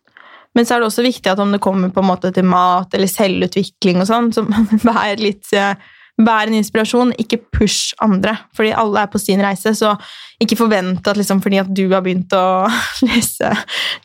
[0.52, 2.92] Men så er det også viktig at om det kommer på en måte til mat
[2.94, 4.44] eller selvutvikling og sånn, så
[4.88, 5.72] vær litt eh,
[6.20, 8.35] vær en inspirasjon, ikke push andre.
[8.57, 9.94] Fordi alle er på sin reise, så
[10.42, 12.68] ikke forvent at liksom, fordi at du har begynt å
[13.09, 13.53] lese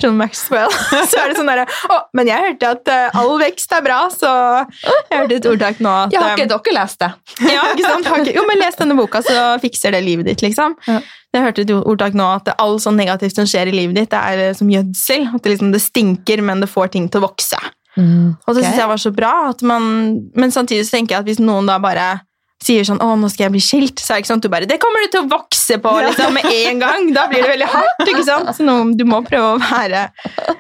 [0.02, 0.72] John Maxwell,
[1.12, 4.00] så er det sånn derre Å, men jeg hørte at uh, all vekst er bra,
[4.14, 4.32] så
[4.78, 7.12] jeg hørte et ordtak nå at Ja, har eh, ikke dere lest det?
[7.56, 8.12] ja, ikke sant?
[8.22, 10.78] Ikke- Jo, men les denne boka, så fikser det livet ditt, liksom.
[10.88, 11.02] Ja.
[11.36, 14.22] Jeg hørte et ordtak nå at all sånn negativt som skjer i livet ditt, det
[14.22, 15.28] er eh, som gjødsel.
[15.34, 17.60] At det, liksom, det stinker, men det får ting til å vokse.
[17.98, 19.34] Og det syns jeg var så bra.
[19.62, 22.22] Man, men samtidig så tenker jeg at hvis noen da bare
[22.64, 24.66] sier sånn 'Å, nå skal jeg bli skilt', så er det ikke sant du bare
[24.66, 27.14] 'Det kommer du til å vokse på liksom, med en gang'.
[27.14, 28.08] Da blir det veldig hardt.
[28.08, 28.50] ikke sant?
[28.58, 30.08] Så nå, du må prøve å være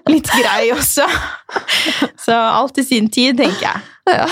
[0.08, 1.08] litt grei også.
[2.21, 3.82] Så alt i sin tid, tenker jeg.
[4.08, 4.26] Ja.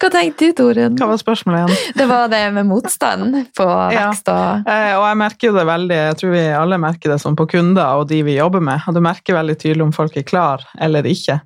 [0.00, 0.96] Hva tenkte du, Torunn?
[0.98, 1.94] Hva var spørsmålet igjen?
[1.96, 4.08] Det var det med motstand på Ja.
[4.10, 7.36] vekst og Eh, og jeg merker det veldig, jeg tror vi alle merker det som
[7.38, 8.80] på kunder og de vi jobber med.
[8.88, 11.40] Og du merker veldig tydelig om folk er klar eller ikke.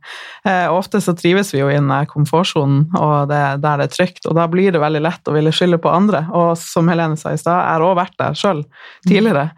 [0.45, 3.95] Eh, og ofte så trives vi jo i den komfortsonen og det, der det er
[3.95, 6.27] trygt, og da blir det veldig lett å ville skylde på andre.
[6.33, 8.65] Og som Helene sa i stad, jeg har også vært der sjøl
[9.07, 9.51] tidligere.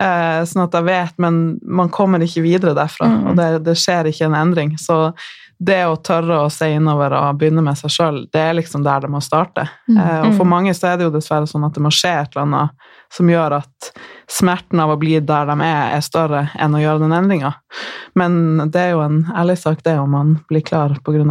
[0.00, 3.26] Eh, sånn at jeg vet, men man kommer ikke videre derfra, Mm.
[3.30, 4.76] og det, det skjer ikke en endring.
[4.78, 5.12] Så
[5.60, 9.02] det å tørre å se innover og begynne med seg sjøl, det er liksom der
[9.04, 9.66] det må starte.
[9.90, 9.98] Mm.
[10.00, 12.46] og for mange så er det jo dessverre sånn at det må skje et eller
[12.46, 13.90] annet som gjør at
[14.30, 17.52] smerten av å bli der de er, er større enn å gjøre den endringa.
[18.16, 21.24] Men det er jo en ærlig sak, det om man blir klar pga.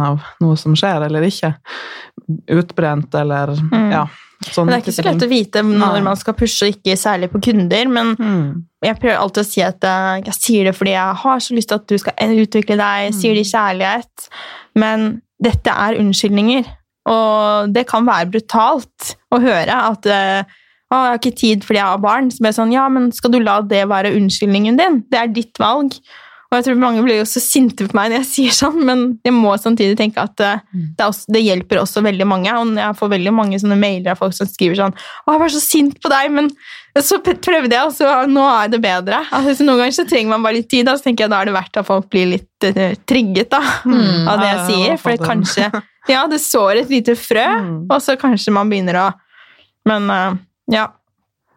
[0.44, 1.54] noe som skjer, eller ikke.
[2.52, 3.56] Utbrent eller
[3.90, 4.04] ja.
[4.40, 6.96] Sånn Men det er ikke så lett å vite når man skal pushe, og ikke
[6.96, 7.90] særlig på kunder.
[7.92, 8.44] Men mm.
[8.86, 11.72] jeg prøver alltid å si at eh, jeg sier det fordi jeg har så lyst
[11.72, 13.02] til at du skal utvikle deg.
[13.08, 14.30] Jeg sier det i kjærlighet.
[14.80, 15.10] Men
[15.44, 16.72] dette er unnskyldninger.
[17.10, 20.56] Og det kan være brutalt å høre at eh,
[20.90, 22.32] å, jeg har ikke tid fordi jeg har barn.
[22.32, 25.00] Så blir jeg sånn, ja, men skal du la det være unnskyldningen din?
[25.12, 26.00] Det er ditt valg.
[26.50, 29.02] Og jeg tror mange blir jo så sinte på meg når jeg sier sånn, men
[29.22, 32.50] jeg må samtidig tenke at eh, det, er også, det hjelper også veldig mange.
[32.58, 35.52] Og jeg får veldig mange sånne mailer av folk som skriver sånn 'Å, jeg var
[35.54, 36.50] så sint på deg', men
[36.98, 39.20] så prøvde jeg, og så nå er det bedre.
[39.30, 41.40] Altså, så noen ganger så trenger man bare litt tid, da, så tenker jeg da
[41.40, 44.26] er det verdt at folk blir litt uh, trigget da, Mm.
[44.28, 44.96] av det jeg Ja, sier.
[44.98, 47.86] For det kanskje Ja, det sår et lite frø, Mm.
[47.88, 49.14] og så kanskje man begynner å
[49.86, 50.34] Men uh,
[50.68, 50.88] ja.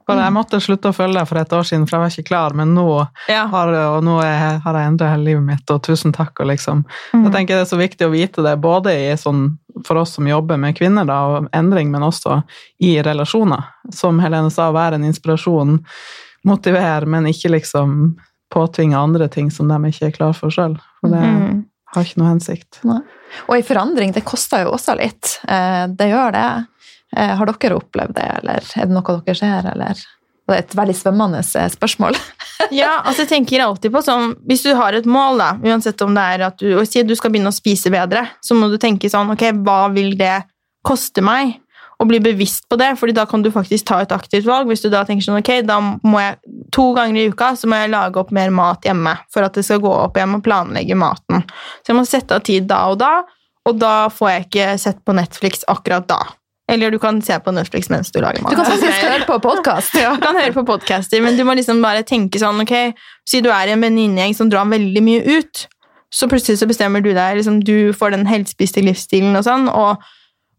[0.07, 2.53] Jeg måtte slutte å følge deg for et år siden, for jeg var ikke klar,
[2.53, 2.87] men nå
[3.29, 3.45] ja.
[3.51, 3.71] har,
[4.03, 6.33] nå er, har jeg endra hele livet mitt, og tusen takk.
[6.43, 6.83] Og liksom.
[7.13, 7.23] Mm.
[7.27, 10.57] Jeg tenker Det er så viktig å vite det, både sånn, for oss som jobber
[10.57, 12.41] med kvinner, da, og endring, men også
[12.83, 13.63] i relasjoner.
[13.93, 15.79] Som Helene sa, være en inspirasjon,
[16.45, 18.15] motivere, men ikke liksom
[18.53, 20.75] påtvinge andre ting som de ikke er klar for sjøl.
[21.01, 21.63] For det Mm.
[21.95, 22.79] har ikke noe hensikt.
[23.47, 25.39] Og i forandring, det koster jo også litt.
[25.47, 26.67] Eh, Det gjør det.
[27.15, 30.04] Eh, Har dere opplevd det, eller er det noe dere ser, eller?
[30.43, 32.19] Det er et veldig svømmende eh, spørsmål.
[32.71, 36.13] Ja, altså jeg tenker alltid på sånn Hvis du har et mål, da, uansett om
[36.15, 38.69] det er at du og si at du skal begynne å spise bedre, så må
[38.71, 40.45] du tenke sånn Ok, hva vil det
[40.86, 41.58] koste meg?
[41.99, 44.69] Og bli bevisst på det, fordi da kan du faktisk ta et aktivt valg.
[44.69, 46.38] Hvis du da tenker sånn Ok, da må jeg
[46.73, 49.65] to ganger i uka så må jeg lage opp mer mat hjemme for at det
[49.67, 50.17] skal gå opp.
[50.21, 51.43] Jeg må planlegge maten.
[51.82, 53.13] Så jeg må sette av tid da og da,
[53.67, 56.21] og da får jeg ikke sett på Netflix akkurat da.
[56.71, 58.54] Eller du kan se på Netflix mens du lager mat.
[58.56, 59.95] Du kan faktisk høre på podkast.
[60.04, 62.95] Ja, du kan høre på podcaster, men du må liksom bare tenke sånn, ok,
[63.30, 65.65] si du er i en venninnegjeng som drar veldig mye ut,
[66.13, 70.04] så plutselig så bestemmer du deg, liksom du får den helspiste livsstilen og sånn, og,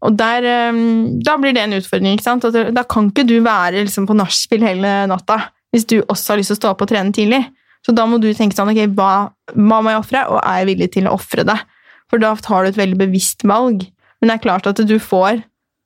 [0.04, 2.46] og der, um, da blir det en utfordring, ikke sant?
[2.52, 5.40] Da kan ikke du være liksom på nachspiel hele natta,
[5.74, 7.40] hvis du også har lyst til å stå opp og trene tidlig.
[7.84, 9.14] Så da må du tenke sånn, ok, hva,
[9.52, 11.56] hva må jeg offre, og er jeg villig til å offre det?
[12.12, 13.82] For da tar du et veldig bevisst valg.
[14.20, 15.42] Men det er klart at du får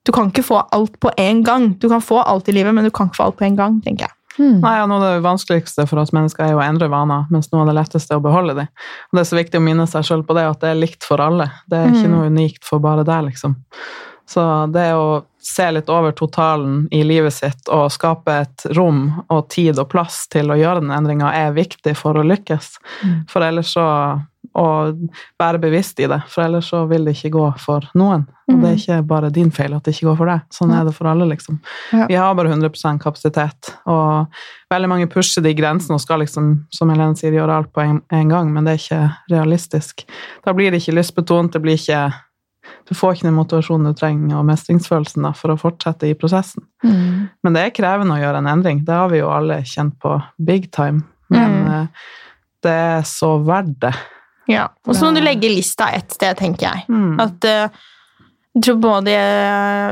[0.08, 1.74] Du kan ikke få alt på en gang.
[1.82, 3.74] Du kan få alt i livet, men du kan ikke få alt på en gang,
[3.84, 4.14] tenker jeg.
[4.38, 4.60] Mm.
[4.62, 7.50] Nei, og Noe av det vanskeligste for oss mennesker er jo å endre vaner, mens
[7.52, 8.68] noe av det letteste er å beholde dem.
[9.10, 11.04] Og Det er så viktig å minne seg sjøl på det, at det er likt
[11.04, 11.50] for alle.
[11.68, 12.14] Det er ikke Mm.
[12.14, 13.56] noe unikt for bare deg, liksom.
[14.28, 19.48] Så det å se litt over totalen i livet sitt og skape et rom og
[19.48, 22.78] tid og plass til å gjøre den endringa, er viktig for å lykkes.
[23.04, 23.28] Mm.
[23.28, 23.86] For ellers så
[24.56, 24.66] å
[25.40, 28.26] være bevisst i det, for ellers så vil det ikke gå for noen.
[28.48, 30.44] Og det er ikke bare din feil at det ikke går for deg.
[30.54, 31.58] Sånn er det for alle, liksom.
[32.08, 34.30] Vi har bare 100% kapasitet, og
[34.72, 38.00] veldig mange pusher de grensene og skal liksom, som Helene sier, gjøre alt på en,
[38.08, 39.02] en gang, men det er ikke
[39.36, 40.06] realistisk.
[40.46, 42.06] Da blir det ikke lystbetont, det blir ikke
[42.88, 46.64] Du får ikke den motivasjonen du trenger, og mestringsfølelsen da, for å fortsette i prosessen.
[46.84, 47.28] Mm.
[47.44, 48.82] Men det er krevende å gjøre en endring.
[48.84, 51.02] Det har vi jo alle kjent på big time.
[51.32, 51.88] Men Mm.
[52.64, 53.94] det er så verdt det.
[54.48, 56.86] Ja, Og så må du legge lista ett sted, tenker jeg.
[56.88, 57.18] Mm.
[57.20, 57.80] At eh,
[58.58, 59.12] jeg tror både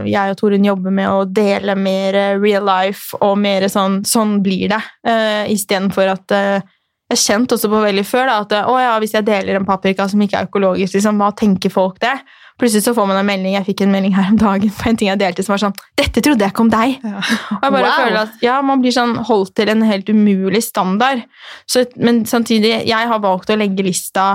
[0.08, 4.40] jeg og Torunn jobber med å dele mer eh, real life og mer sånn Sånn
[4.42, 4.80] blir det.
[5.06, 6.64] Uh, Istedenfor at uh,
[7.12, 9.68] Jeg kjente også på veldig før da, at eh, å ja, hvis jeg deler en
[9.68, 12.16] paprika som ikke er økologisk, liksom, hva tenker folk det?
[12.60, 13.54] Plutselig så får man en melding.
[13.56, 15.76] Jeg fikk en melding her om dagen på en ting jeg delte som var sånn
[15.98, 16.96] Dette trodde jeg ikke om deg!
[17.04, 17.20] Ja.
[17.20, 17.96] Og jeg bare Wow.
[18.00, 21.22] føler at ja, man blir sånn holdt til en helt umulig standard.
[21.68, 24.26] Så, men samtidig, jeg har valgt å legge lista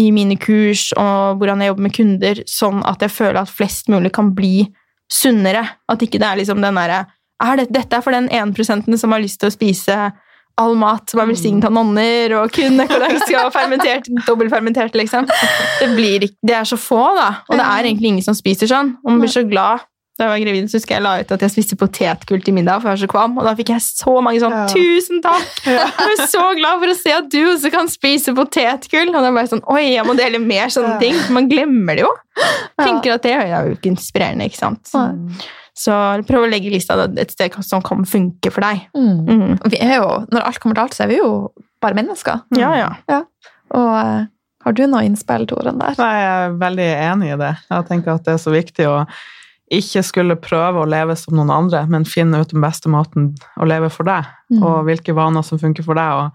[0.00, 3.90] i mine kurs og hvordan jeg jobber med kunder, sånn at jeg føler at flest
[3.92, 4.68] mulig kan bli
[5.12, 5.66] sunnere.
[5.92, 7.02] At ikke det er liksom den derre
[7.42, 9.96] er det, Dette er for den 1% som har lyst til å spise
[10.62, 15.28] all mat som er velsignet av nonner, og kun økologisk og fermentert, dobbeltfermentert, liksom.
[15.28, 17.30] Det, blir, det er så få, da.
[17.48, 18.96] Og det er egentlig ingen som spiser sånn.
[19.02, 19.88] Og man blir så glad.
[20.20, 22.82] Da jeg var gravid, så husker jeg la ut at jeg spiste potetgull til middag,
[22.82, 23.38] for jeg var så kvam.
[23.40, 26.96] Og da fikk jeg så mange sånn 'Tusen takk!' Jeg er så glad for å
[26.98, 29.08] se at du også kan spise potetgull.
[29.08, 31.16] Og da ble jeg sånn Oi, jeg må dele mer sånne ting.
[31.32, 32.12] Man glemmer det jo.
[32.82, 34.92] Tenker at det er jo ikke inspirerende, ikke sant.
[35.78, 35.94] Så
[36.28, 38.82] prøv å legge lista et sted som kan funke for deg.
[38.96, 39.24] Mm.
[39.24, 39.58] Mm.
[39.72, 41.30] Vi er jo, når alt kommer til alt, så er vi jo
[41.80, 42.42] bare mennesker.
[42.58, 43.22] Ja, ja.
[43.72, 44.26] Og eh,
[44.66, 45.96] har du noe innspill, Toren, der?
[45.98, 47.54] Nei, jeg er veldig enig i det.
[47.72, 48.98] Jeg tenker at det er så viktig å
[49.72, 53.64] ikke skulle prøve å leve som noen andre, men finne ut den beste måten å
[53.68, 54.60] leve for deg, Mm.
[54.68, 56.12] og hvilke vaner som funker for deg.
[56.12, 56.30] og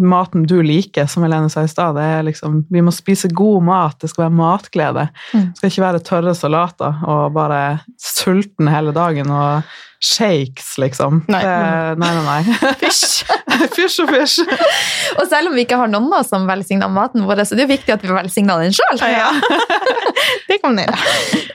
[0.00, 3.96] maten du liker, som Helene sa i stad, er liksom Vi må spise god mat,
[4.02, 5.06] det skal være matglede.
[5.32, 5.46] Mm.
[5.46, 7.62] Det skal ikke være tørre salater og bare
[8.00, 11.20] sulten hele dagen og shakes, liksom.
[11.30, 11.40] Nei.
[11.46, 12.56] Det, nei, nei, nei.
[12.82, 13.22] Fysj!
[13.76, 14.42] Fysj og fysj.
[15.20, 17.66] Og selv om vi ikke har noen da som velsigner maten vår, så er det
[17.68, 18.98] jo viktig at vi velsigner den sjøl.
[19.12, 19.28] Ja.
[20.48, 20.98] Det kan man gjøre.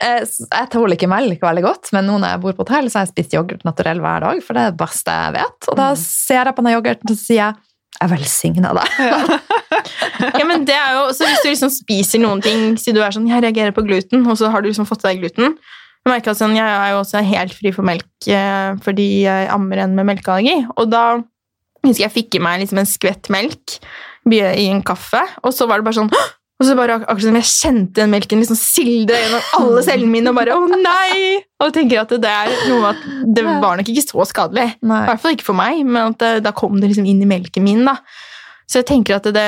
[0.00, 3.06] Jeg tåler ikke melk veldig godt, men nå når jeg bor på hotell, så har
[3.06, 5.68] jeg spist yoghurt naturell hver dag, for det er det beste jeg vet.
[5.68, 7.67] Og da ser jeg på den yoghurten og sier jeg
[7.98, 9.38] jeg velsigna, deg.
[10.38, 13.14] Ja, men det er jo, så Hvis du liksom spiser noen ting Si du er
[13.14, 15.54] sånn, jeg reagerer på gluten, og så har du liksom fått i deg gluten.
[16.06, 19.50] Jeg merker at sånn, jeg er jo også helt fri for melk eh, fordi jeg
[19.54, 20.62] ammer en med melkeallergi.
[20.78, 21.04] Og da
[21.84, 23.78] husker jeg fikk i meg liksom en skvett melk
[24.28, 26.12] i en kaffe, og så var det bare sånn!
[26.58, 30.10] Og så bare ak- akkurat som jeg kjente den melken liksom silde gjennom alle cellene
[30.10, 33.76] mine, og bare 'å nei!' Og tenker at det er noe med at det var
[33.76, 34.74] nok ikke så skadelig.
[34.82, 37.26] I hvert fall ikke for meg, men at det, da kom det liksom inn i
[37.26, 37.84] melken min.
[37.84, 37.96] da.
[38.68, 39.44] Så jeg tenker at det,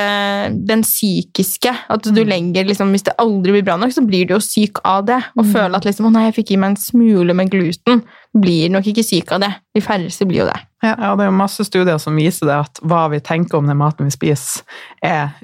[0.65, 4.33] den psykiske At du legger liksom, Hvis det aldri blir bra nok, så blir du
[4.33, 5.21] jo syk av det.
[5.37, 5.53] Og Mm.
[5.53, 8.03] føler at liksom, å nei, jeg fikk i meg en smule med gluten.
[8.33, 9.51] Blir nok ikke syk av det.
[9.75, 10.57] De færreste blir jo det.
[10.83, 13.77] Ja, det er jo masse studier som viser det at hva vi tenker om den
[13.77, 14.63] maten vi spiser,
[15.05, 15.35] er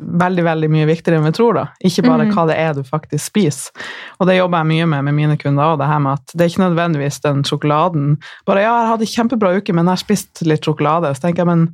[0.00, 1.58] veldig veldig mye viktigere enn vi tror.
[1.58, 1.66] da.
[1.84, 2.32] Ikke bare mm.
[2.32, 3.84] hva det er du faktisk spiser.
[4.20, 6.46] Og det jobber jeg mye med med mine kunder òg, det her med at det
[6.46, 10.42] er ikke nødvendigvis den sjokoladen Bare ja, jeg hadde kjempebra uke, men jeg har spist
[10.46, 11.12] litt sjokolade.
[11.12, 11.68] Så tenker jeg, men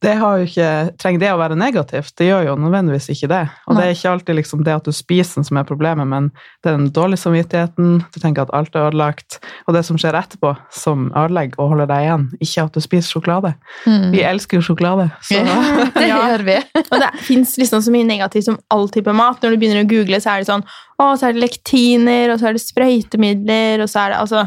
[0.00, 2.14] det har jo ikke, trenger det å være negativt?
[2.16, 3.40] Det gjør jo nødvendigvis ikke det.
[3.68, 6.30] Og det er ikke alltid liksom det at du spiser den som er problemet, men
[6.64, 9.36] det er den dårlige samvittigheten, du tenker at alt er ødelagt,
[9.68, 12.24] og det som skjer etterpå, som ødelegger og holder deg igjen.
[12.40, 13.52] Ikke at du spiser sjokolade.
[13.84, 14.06] Mm.
[14.14, 15.10] Vi elsker jo sjokolade.
[15.20, 15.40] Så
[16.00, 16.22] Det Ja.
[16.30, 16.56] gjør vi.
[16.90, 19.42] Og det fins liksom så mye negativt som all type mat.
[19.44, 20.64] Når du begynner å google, så er det sånn
[21.00, 24.42] Å, så er det lektiner, og så er det sprøytemidler, og så er det altså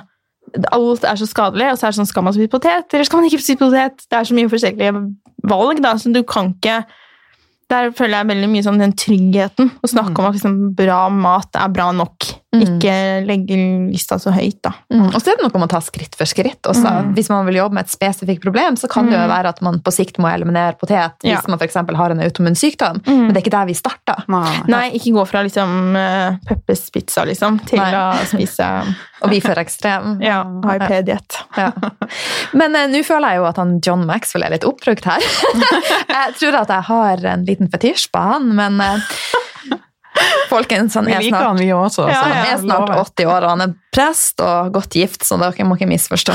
[0.75, 3.21] Alt er så skadelig, og så er det sånn Skal man spise potet, eller skal
[3.21, 4.03] man ikke spise potet?
[4.05, 4.93] Det er så mye forskjellige
[5.49, 6.83] valg, da, så du kan ikke
[7.73, 9.71] Der føler jeg veldig mye sånn den tryggheten.
[9.81, 12.27] Å snakke om at liksom, bra mat er bra nok.
[12.53, 12.61] Mm.
[12.67, 13.55] Ikke legge
[13.89, 14.71] lista så høyt, da.
[14.93, 15.07] Mm.
[15.09, 16.61] Og så er det noe om å ta skritt for skritt.
[16.69, 16.85] Også.
[16.85, 17.13] Mm.
[17.17, 19.31] Hvis man vil jobbe med et spesifikt problem, så kan det jo Mm.
[19.33, 21.41] være at man på sikt må eliminere potet hvis Ja.
[21.47, 23.01] man eksempel har en automun sykdom.
[23.07, 24.23] Men det er ikke der vi starter.
[24.29, 24.61] nei.
[24.67, 27.91] Nei, ikke gå fra liksom uh, Peppers pizza, liksom, til Nei.
[27.91, 28.69] å spise
[29.23, 30.19] Og vi for ekstrem.
[30.29, 31.37] ja, HIP-diett.
[31.57, 31.71] Ja.
[32.53, 35.23] Men eh, nå føler jeg jo at han John Maxwell er litt oppbrukt her.
[36.17, 38.99] jeg tror at jeg har en liten fetisj på han, men eh,
[40.53, 42.07] Folkens, han er snart han, vi også.
[42.07, 45.37] Ja, ja, Han er snart 80 år, og han er prest og godt gift, så
[45.41, 46.33] dere må ikke misforstå.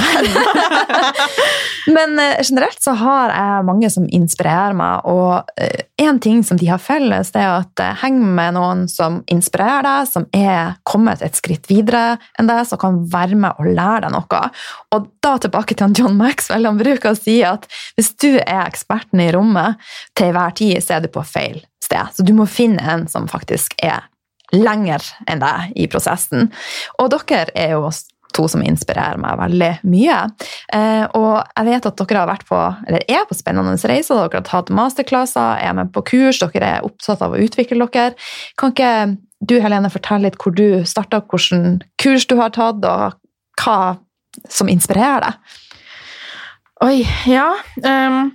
[1.97, 5.49] Men eh, generelt så har jeg mange som inspirerer meg, og
[5.99, 9.21] én en ting som de har felles, det er at eh, heng med noen som
[9.31, 13.71] inspirerer deg, som er kommet et skritt videre enn deg, som kan være med og
[13.71, 14.43] lære deg noe.
[14.97, 19.23] Og da tilbake til John Maxwell, han bruker å si at hvis du er eksperten
[19.25, 22.15] i rommet til hver tid, så er du på feil sted.
[22.15, 24.07] Så du må finne en som faktisk er
[24.55, 26.49] lenger enn deg i prosessen.
[27.01, 27.91] Og dere er jo
[28.37, 30.19] to som inspirerer meg veldig mye.
[30.75, 34.41] Eh, og jeg vet at dere har vært på, eller er på spennende reiser, dere
[34.43, 38.13] har tatt masterklasser, er med på kurs, dere er opptatt av å utvikle dere.
[38.61, 38.93] Kan ikke
[39.39, 43.79] du, Helene, fortelle litt hvor du starta, hvilken kurs du har tatt, og hva
[44.53, 45.57] som inspirerer deg?
[46.85, 47.49] Oi, ja.
[47.83, 48.29] ehm,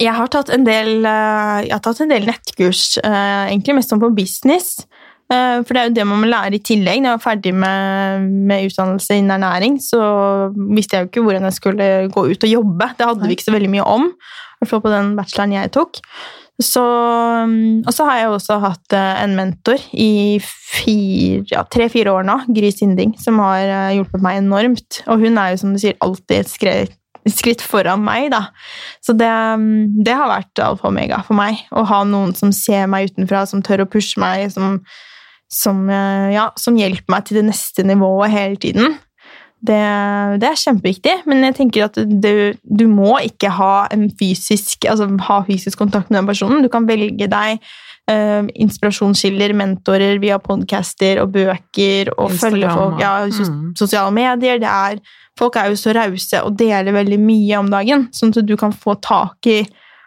[0.00, 4.14] jeg har tatt en del, eh, tatt en del nettkurs, eh, egentlig mest sånn på
[4.14, 4.86] business.
[5.32, 7.00] Eh, for det er jo det man må lære i tillegg.
[7.00, 11.48] Når jeg var ferdig med, med utdannelse innen ernæring, så visste jeg jo ikke hvordan
[11.48, 12.90] jeg skulle gå ut og jobbe.
[12.98, 15.72] Det hadde vi ikke så veldig mye om, i hvert fall på den bacheloren jeg
[15.72, 16.00] tok.
[16.62, 16.82] Så,
[17.42, 20.38] um, og så har jeg også hatt en mentor i
[21.50, 25.00] ja, tre-fire år nå, Gry Sinding, som har hjulpet meg enormt.
[25.08, 26.94] Og hun er jo, som du sier, alltid et skritt,
[27.32, 28.46] skritt foran meg, da.
[29.04, 31.62] Så det, um, det har vært alfa og omega for meg.
[31.72, 34.80] Å ha noen som ser meg utenfra, som tør å pushe meg, som,
[35.52, 38.98] som, eh, ja, som hjelper meg til det neste nivået hele tiden.
[39.64, 39.80] Det,
[40.42, 43.86] det, er kjempeviktig, men jeg tenker at du, du må ikke ha,
[44.20, 46.60] fysisk, altså ha fysisk kontakt med den personen.
[46.60, 47.64] Du kan velge deg
[48.10, 53.74] uh, inspirasjonskilder, mentorer via podcaster og bøker og følge folk ja, mm.
[53.78, 54.60] sosiale medier.
[54.62, 55.00] Det Er,
[55.38, 58.74] folk er jo så rause og deler veldig mye om dagen, sånn at du kan
[58.74, 59.64] få tak i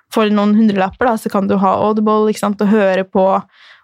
[0.08, 3.24] For noen hundrelapper da, så kan du ha Audible og høre på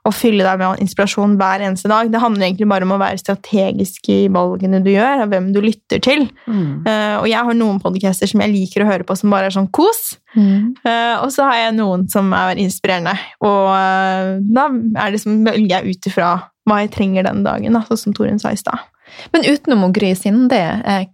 [0.03, 2.09] å fylle deg med inspirasjon hver eneste dag.
[2.11, 5.61] Det handler egentlig bare om å være strategisk i valgene du gjør, og hvem du
[5.63, 6.25] lytter til.
[6.43, 6.83] Mm.
[6.83, 9.55] Uh, og jeg har noen podcaster som jeg liker å høre på, som bare er
[9.55, 10.17] sånn kos.
[10.35, 10.73] Mm.
[10.83, 13.13] Uh, og så har jeg noen som er inspirerende.
[13.47, 14.65] Og uh, da
[15.05, 16.31] er det som velger jeg ut ifra
[16.67, 18.83] hva jeg trenger den dagen, da, sånn som Torunn sa i stad.
[19.31, 20.59] Men utenom å gry Sinde,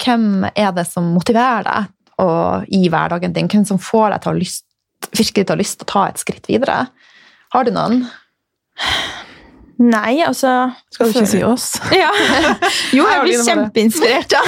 [0.01, 1.89] hvem er det som motiverer deg
[2.23, 3.49] og, i hverdagen din?
[3.49, 4.65] Hvem som får deg til å lyst,
[5.09, 6.79] virkelig til å ha lyst til å ta et skritt videre?
[7.53, 8.03] Har du noen?
[9.80, 11.69] Nei, altså Skal du ikke si oss?
[11.95, 12.09] Ja.
[12.91, 14.41] Jo, jeg blir kjempeinspirert, ja.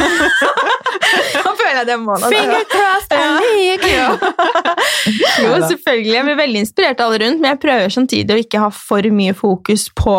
[1.46, 2.32] Nå føler jeg det må nå.
[2.32, 3.78] Finger crossed, I
[5.40, 6.14] Jo, selvfølgelig.
[6.14, 9.08] Jeg blir veldig inspirert av alle rundt, men jeg prøver samtidig å ikke ha for
[9.16, 10.18] mye fokus på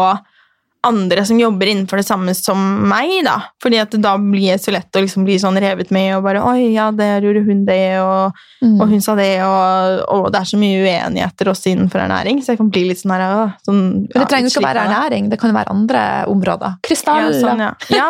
[0.86, 2.58] andre som jobber innenfor det samme som
[2.90, 3.36] meg, da.
[3.62, 6.42] Fordi at da blir det så lett å liksom bli sånn revet med og bare
[6.42, 8.80] Oi, ja, der gjorde hun det, og, mm.
[8.82, 12.54] og hun sa det, og, og, det er så mye uenigheter også innenfor ernæring, så
[12.54, 13.24] jeg kan bli litt sånn her
[13.62, 16.02] sånn, Men det trenger ikke å være ernæring, det kan jo være andre
[16.32, 16.78] områder.
[16.88, 17.28] Krystall.
[17.28, 17.70] Ja, sånn, ja.
[17.94, 18.08] ja.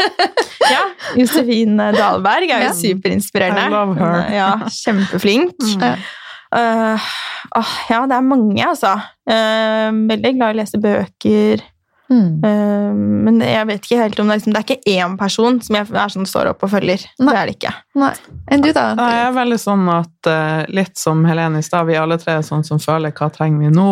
[0.73, 0.83] ja.
[1.21, 3.69] Josefin Dahlberg er jo superinspirerende.
[3.69, 4.25] I love her.
[4.33, 5.59] Ja, kjempeflink.
[5.61, 5.85] Mm.
[6.53, 7.05] Uh,
[7.59, 8.97] uh, ja, det er mange, altså.
[9.29, 11.67] Uh, veldig glad i å lese bøker.
[12.13, 12.45] Mm.
[12.45, 12.93] Uh,
[13.27, 15.89] men jeg vet ikke helt om det, liksom, det er ikke én person som jeg
[15.89, 17.07] er sånn står opp og følger.
[17.23, 17.33] Nei.
[17.33, 17.75] Det er det ikke.
[18.03, 18.13] Nei.
[18.53, 18.87] Enn du, da?
[18.99, 22.47] Jeg er veldig sånn at uh, litt som Helene i stad, vi alle tre er
[22.47, 23.91] sånn som føler hva trenger vi nå?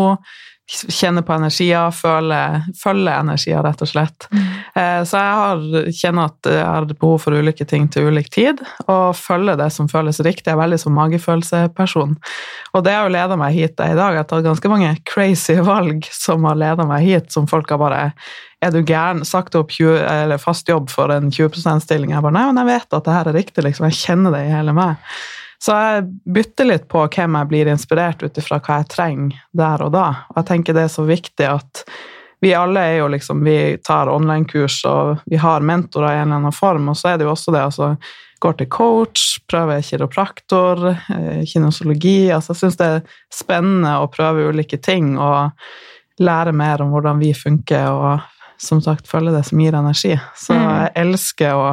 [0.70, 2.38] Kjenne på energier, føle,
[2.78, 4.26] følge energier, rett og slett.
[4.30, 4.42] Mm.
[4.78, 5.64] Eh, så jeg har,
[6.00, 9.90] kjenner at jeg har behov for ulike ting til ulik tid, og følge det som
[9.90, 10.48] føles riktig.
[10.48, 12.14] Jeg er veldig som magefølelseperson.
[12.74, 14.14] Og det har jo leda meg hit i dag.
[14.14, 17.82] Jeg har tatt ganske mange crazy valg som har leda meg hit, som folk har
[17.82, 18.04] bare
[18.60, 19.24] er du gæren?
[19.24, 22.12] Sagt opp 20, fast jobb for en 20 %-stilling.
[22.12, 23.86] Jeg bare nei, men jeg vet at det her er riktig, liksom.
[23.88, 25.00] Jeg kjenner det i hele meg.
[25.60, 29.84] Så jeg bytter litt på hvem jeg blir inspirert ut ifra hva jeg trenger der
[29.84, 30.06] og da.
[30.32, 31.84] Og jeg tenker det er så viktig at
[32.40, 36.38] vi alle er jo liksom Vi tar online-kurs, og vi har mentorer i en eller
[36.40, 37.94] annen form, og så er det jo også det altså
[38.40, 44.48] Går til coach, prøver kiropraktor, eh, kinosologi Altså, jeg syns det er spennende å prøve
[44.48, 45.50] ulike ting og
[46.20, 48.24] lære mer om hvordan vi funker, og
[48.60, 50.14] som sagt følge det som gir energi.
[50.36, 50.64] Så mm.
[50.64, 51.68] jeg elsker å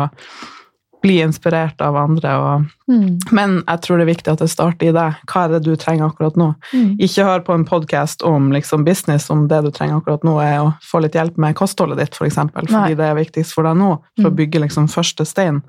[1.07, 2.33] bli inspirert av andre.
[2.37, 3.33] Og, mm.
[3.35, 5.21] Men jeg tror det er viktig at det starter i deg.
[5.31, 6.49] Hva er det du trenger akkurat nå?
[6.73, 6.89] Mm.
[7.07, 10.57] Ikke hør på en podkast om liksom, business, om det du trenger akkurat nå er
[10.65, 12.99] å få litt hjelp med kostholdet ditt, f.eks., for eksempel, fordi Nei.
[12.99, 14.33] det er viktigst for deg nå, for mm.
[14.33, 15.63] å bygge liksom, første stein.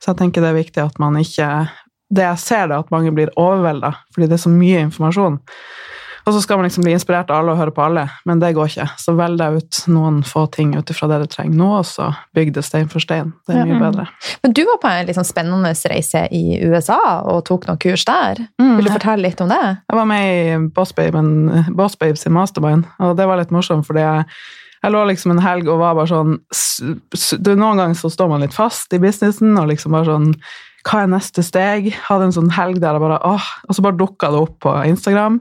[0.00, 1.68] Så jeg tenker det er viktig at man ikke
[2.08, 5.34] Det jeg ser, det at mange blir overvelda, fordi det er så mye informasjon.
[6.28, 8.50] Og så skal man liksom bli inspirert av alle og høre på alle, men det
[8.52, 8.84] går ikke.
[9.00, 12.10] Så velg deg ut noen få ting ut ifra det du trenger nå, og så
[12.36, 13.30] bygg det stein for stein.
[13.48, 14.04] Det er mye bedre.
[14.44, 17.00] Men du var på en liksom spennende reise i USA
[17.32, 18.42] og tok noen kurs der.
[18.60, 18.74] Mm.
[18.76, 19.62] Vil du fortelle litt om det?
[19.88, 21.24] Jeg var med i Boss, Babe,
[21.80, 24.28] Boss Babes i mastermind, og det var litt morsomt, fordi jeg
[24.78, 28.44] jeg lå liksom en helg og var bare sånn du, Noen ganger så står man
[28.44, 30.28] litt fast i businessen og liksom bare sånn
[30.86, 31.88] Hva er neste steg?
[32.06, 34.76] Hadde en sånn helg der jeg bare åh, Og så bare dukka det opp på
[34.86, 35.40] Instagram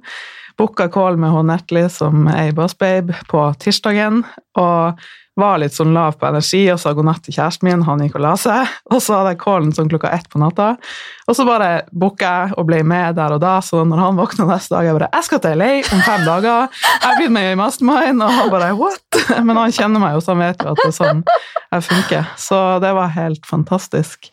[0.58, 4.24] booka call med hun Nettly, som er i Bossbabe, på tirsdagen.
[4.58, 5.00] Og
[5.38, 8.16] var litt sånn lav på energi og sa god natt til kjæresten min, han gikk
[8.18, 8.72] og la seg.
[8.94, 10.72] Og så hadde jeg callen sånn klokka ett på natta.
[11.30, 14.48] Og så bare booka jeg og ble med der og da, så når han våkna
[14.50, 16.70] neste dag, jeg bare 'Jeg skal til LA om fem dager'.
[16.72, 20.22] Jeg har blitt med i Mastermind, og han bare 'what?' Men han kjenner meg jo,
[20.22, 21.24] så han vet jo at det er sånn
[21.72, 22.26] jeg funker.
[22.38, 24.32] Så det var helt fantastisk.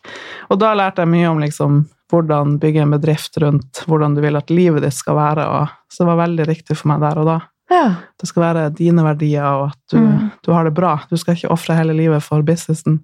[0.49, 4.39] Og da lærte jeg mye om liksom hvordan bygge en bedrift rundt hvordan du vil
[4.39, 5.45] at livet ditt skal være.
[5.45, 7.41] Og, så det var veldig riktig for meg der og da.
[7.71, 7.85] Ja.
[8.21, 10.25] Det skal være dine verdier, og at du, mm.
[10.45, 10.93] du har det bra.
[11.09, 12.99] Du skal ikke ofre hele livet for businessen,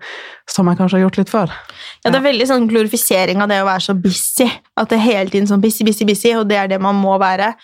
[0.50, 1.54] som jeg kanskje har gjort litt før.
[2.04, 4.48] Ja, det er veldig sånn glorifisering av det å være så busy.
[4.78, 7.18] At det er hele tiden sånn busy, busy, busy, og det er det man må
[7.22, 7.56] være.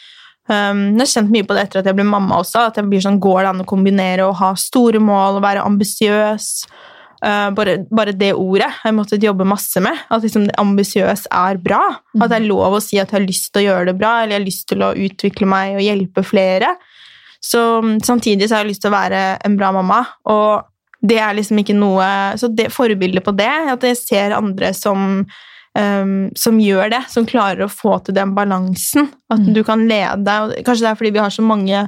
[0.47, 2.69] Um, jeg har kjent mye på det etter at jeg ble mamma også.
[2.69, 5.65] at jeg blir sånn, Går det an å kombinere å ha store mål og være
[5.67, 6.51] ambisiøs?
[7.17, 10.05] Uh, bare, bare, det ordet har jeg måttet jobbe masse med.
[10.13, 11.81] At liksom ambisiøs er bra.
[12.13, 12.21] Mm.
[12.21, 14.13] At det er lov å si at jeg har lyst til å gjøre det bra,
[14.21, 16.75] eller jeg har lyst til å utvikle meg og hjelpe flere.
[17.43, 17.61] Så
[18.05, 20.01] Samtidig så har jeg lyst til å være en bra mamma.
[20.29, 22.05] Og det er liksom ikke noe
[22.41, 25.21] Så det forbildet på det, at jeg ser andre som
[25.77, 29.11] um, som gjør det, som klarer å få til den balansen.
[29.31, 29.51] At mm.
[29.55, 30.37] du kan lede.
[30.43, 31.85] og Kanskje det er fordi vi har så mange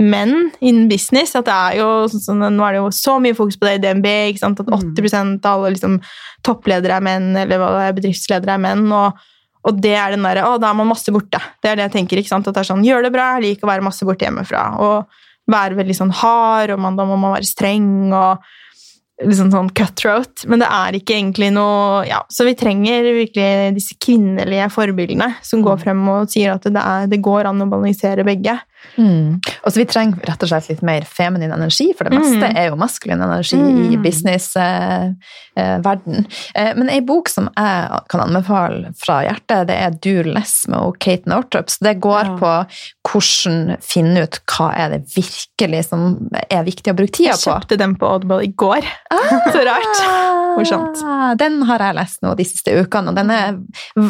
[0.00, 1.34] menn innen business.
[1.36, 3.82] at det er jo, sånn, Nå er det jo så mye fokus på det i
[3.84, 4.06] DNB.
[4.30, 5.34] ikke sant, At 80 mm.
[5.44, 5.98] av alle liksom,
[6.46, 8.86] toppledere er menn, eller hva det er, bedriftsledere er menn.
[8.92, 9.26] og,
[9.68, 11.42] og det er den der, å, Da er man masse borte.
[11.60, 12.22] Det er det jeg tenker.
[12.22, 14.26] ikke sant, at det er sånn, Gjør det bra, jeg liker å være masse borte
[14.28, 14.64] hjemmefra.
[14.80, 15.20] Og
[15.50, 18.12] være veldig sånn hard, og man, da må man være streng.
[18.14, 18.42] og
[19.20, 23.96] liksom sånn cutthroat, men det er ikke egentlig noe ja, Så vi trenger virkelig disse
[24.00, 25.82] kvinnelige forbildene som går mm.
[25.82, 28.56] frem og sier at det, er, det går an å balansere begge.
[28.96, 29.40] Mm.
[29.64, 32.56] Og så Vi trenger rett og slett litt mer feminin energi, for det meste mm.
[32.58, 33.80] er jo maskulin energi mm.
[33.94, 36.18] i businessverden.
[36.26, 40.54] Eh, eh, men ei bok som jeg kan anbefale fra hjertet, det er Do Less
[40.70, 41.68] med Kate Northup.
[41.72, 42.36] Så det går ja.
[42.40, 42.50] på
[43.10, 46.00] hvordan finne ut hva er det virkelig som
[46.42, 47.40] er viktig å bruke tida på.
[47.40, 48.82] Jeg kjøpte den på Audible i går.
[49.14, 49.96] Ah, så rart.
[50.58, 50.96] Morsomt.
[51.40, 53.58] Den har jeg lest nå de siste ukene, og den er,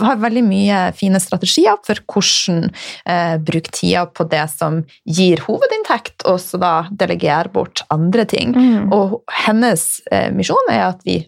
[0.03, 2.71] har veldig mye fine strategier for hvordan
[3.05, 4.60] eh, bruke tida på det som
[5.09, 8.55] gir hovedinntekt, og så da delegere bort andre ting.
[8.57, 8.93] Mm.
[8.95, 11.23] Og hennes eh, misjon er at vi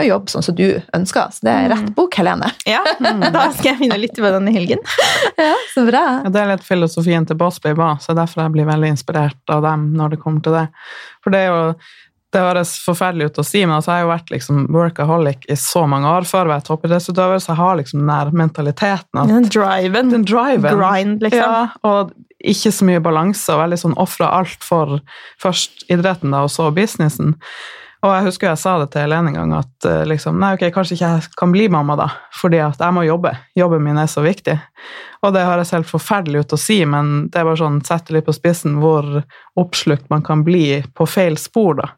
[0.00, 0.66] å jobbe sånn som du
[0.96, 1.32] ønsker.
[1.32, 1.92] Så det er rett mm.
[1.96, 2.52] bok, Helene.
[2.66, 4.82] Ja, da skal jeg finne litt på den i helgen.
[5.40, 6.04] ja, så bra.
[6.24, 9.64] Ja, det er litt filosofien til Bosby, òg, så derfor jeg blir veldig inspirert av
[9.64, 10.66] dem når det kommer til det.
[11.24, 11.62] For det er jo
[12.34, 15.56] det høres forferdelig ut å si, men altså, jeg har jo vært liksom workaholic i
[15.56, 19.30] så mange år før jeg var toppidrettsutøver, så jeg har liksom den der mentaliteten at,
[19.30, 20.10] Den driven.
[20.12, 20.66] Den driven.
[20.66, 21.54] Grind, liksom.
[21.54, 22.12] Ja, og
[22.44, 24.98] ikke så mye balanse, og veldig sånn ofra alt for
[25.42, 27.36] først idretten, da, og så businessen.
[28.04, 30.66] Og jeg husker jeg sa det til Helene en gang, at eh, liksom, nei, ok,
[30.74, 33.32] kanskje ikke jeg kan bli mamma da, fordi at jeg må jobbe.
[33.58, 34.54] Jobben min er så viktig.
[35.24, 38.28] Og det høres helt forferdelig ut å si, men det er bare sånn, setter litt
[38.28, 39.08] på spissen hvor
[39.58, 41.94] oppslukt man kan bli på feil spor, da.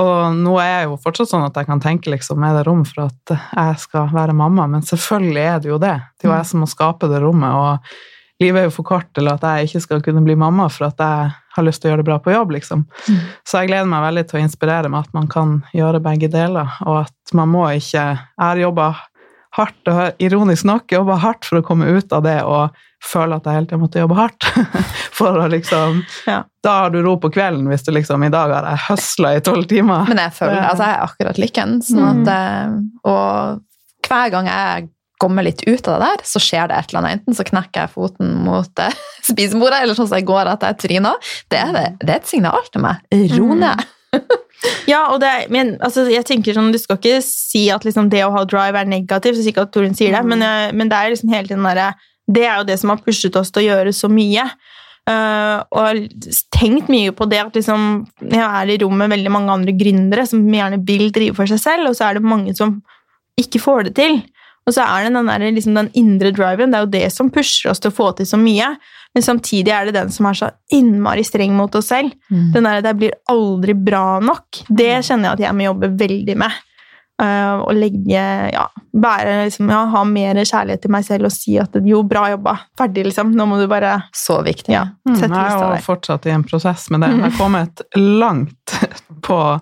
[0.00, 2.84] Og nå er jeg jo fortsatt sånn at jeg kan tenke liksom, er det rom
[2.86, 5.96] for at jeg skal være mamma, men selvfølgelig er det jo det.
[6.14, 7.54] Det er jo jeg som må skape det rommet.
[7.54, 10.88] og livet er jo for kort til at jeg ikke skal kunne bli mamma for
[10.88, 12.86] at jeg har lyst til å gjøre det bra på jobb, liksom.
[13.08, 13.22] Mm.
[13.44, 16.76] Så jeg gleder meg veldig til å inspirere med at man kan gjøre begge deler,
[16.86, 18.92] og at man må ikke Jeg har jobba
[19.58, 23.46] hardt, og ironisk nok jobba hardt for å komme ut av det og føle at
[23.48, 24.46] jeg hele tida måtte jobbe hardt.
[25.18, 26.42] for å liksom ja.
[26.64, 29.42] Da har du ro på kvelden hvis du liksom I dag har jeg høsla i
[29.44, 30.06] tolv timer.
[30.08, 31.90] Men jeg føler altså jeg er akkurat likens.
[31.90, 32.32] Sånn at, mm.
[32.36, 34.90] Eh, og hver gang jeg
[35.20, 37.20] kommer litt ut av det der, så skjer det et eller annet.
[37.20, 39.00] Enten så knekker jeg foten mot eh,
[39.30, 41.32] spisebordet, eller sånn som jeg går etter jeg tryner.
[41.52, 43.02] Det, det, det, er et signal til meg.
[43.36, 43.56] Ro mm.
[43.64, 43.86] ned.
[44.90, 48.24] ja, og det, men altså, jeg tenker sånn, Du skal ikke si at liksom, det
[48.26, 50.32] å ha drive er negativt, så sikkert at Torunn sier det, mm.
[50.34, 51.92] men, eh, men, det er liksom hele tiden derre
[52.30, 54.44] det er jo det som har pushet oss til å gjøre så mye.
[55.08, 56.04] Uh, og
[56.54, 60.26] tenkt mye på det at liksom, jeg er i rom med veldig mange andre gründere
[60.28, 62.76] som gjerne vil drive for seg selv, og så er det mange som
[63.40, 64.20] ikke får det til.
[64.68, 67.30] Og så er det den, der, liksom den indre driven, det er jo det som
[67.32, 68.74] pusher oss til å få til så mye.
[69.16, 72.12] Men samtidig er det den som er så innmari streng mot oss selv.
[72.30, 72.50] Mm.
[72.54, 75.02] Den der 'det blir aldri bra nok', det mm.
[75.02, 76.58] kjenner jeg at jeg må jobbe veldig med.
[77.20, 78.62] Uh, og legge Ja,
[78.96, 82.56] bære liksom, ja, ha mer kjærlighet til meg selv og si at 'jo, bra jobba',
[82.78, 83.34] ferdig, liksom.
[83.36, 84.72] Nå må du bare Så viktig.
[84.72, 87.10] Ja, mm, jeg er jo fortsatt i en prosess med det.
[87.16, 88.78] Jeg har kommet langt
[89.26, 89.60] på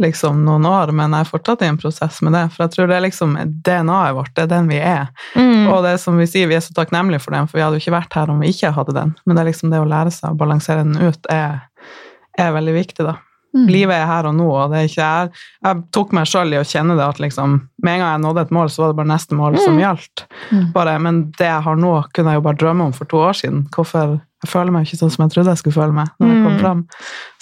[0.00, 2.44] liksom noen år, men jeg er fortsatt i en prosess med det.
[2.54, 3.34] For jeg tror det er liksom
[3.66, 5.10] DNA-et vårt, det er den vi er.
[5.36, 5.68] Mm.
[5.72, 7.84] Og det som vi sier, vi er så takknemlige for den, for vi hadde jo
[7.84, 9.12] ikke vært her om vi ikke hadde den.
[9.26, 11.60] Men det er liksom det å lære seg å balansere den ut er,
[12.40, 13.18] er veldig viktig, da.
[13.52, 13.66] Mm.
[13.68, 16.56] Livet er her og nå, og det er ikke jeg, jeg tok meg sjøl i
[16.56, 18.98] å kjenne det at liksom, med en gang jeg nådde et mål, så var det
[19.02, 19.62] bare neste mål mm.
[19.66, 20.24] som gjaldt.
[20.48, 20.62] Mm.
[20.72, 23.36] Bare, men det jeg har nå, kunne jeg jo bare drømme om for to år
[23.42, 23.66] siden.
[23.74, 26.38] Hvorfor jeg føler meg ikke sånn som jeg trodde jeg skulle føle meg når jeg
[26.42, 26.60] kom mm.
[26.62, 26.80] fram.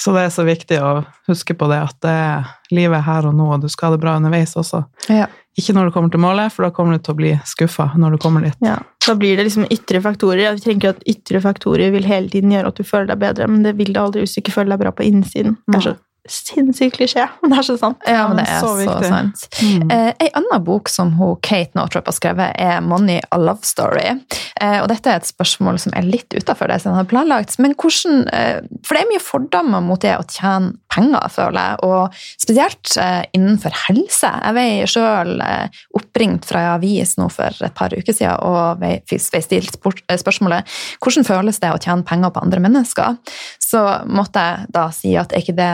[0.00, 0.90] Så det er så viktig å
[1.30, 4.02] huske på det, at det er livet her og nå, og du skal ha det
[4.02, 4.82] bra underveis også.
[5.08, 5.30] Ja.
[5.58, 8.14] Ikke når du kommer til målet, for da kommer du til å bli skuffa når
[8.14, 8.60] du kommer dit.
[8.64, 10.44] Ja, Da blir det liksom ytre faktorer.
[10.44, 13.64] Jeg tenker at Ytre faktorer vil hele tiden gjøre at du føler deg bedre, men
[13.64, 15.56] det vil det aldri hvis du ikke føler deg bra på innsiden.
[15.66, 15.96] Det er så
[16.28, 18.00] sinnssykt klisjé, men det er så sant.
[18.08, 19.46] Ja, men det er så, så sant.
[19.62, 19.90] Mm.
[19.90, 24.18] Eh, en annen bok som hun, Kate Northrop har skrevet, er 'Money a Love Story'.
[24.60, 27.58] Eh, og dette er et spørsmål som er litt utafor det som har planlagt.
[27.58, 31.76] Men hvordan, eh, For det er mye fordommer mot det å tjene penger, føler jeg,
[31.86, 34.30] og spesielt eh, innenfor helse.
[34.30, 38.80] Jeg ble sjøl eh, oppringt fra en avis nå for et par uker siden og
[38.80, 43.16] ble stilt eh, spørsmålet hvordan føles det å tjene penger på andre mennesker.
[43.62, 45.72] Så måtte jeg da si at er ikke det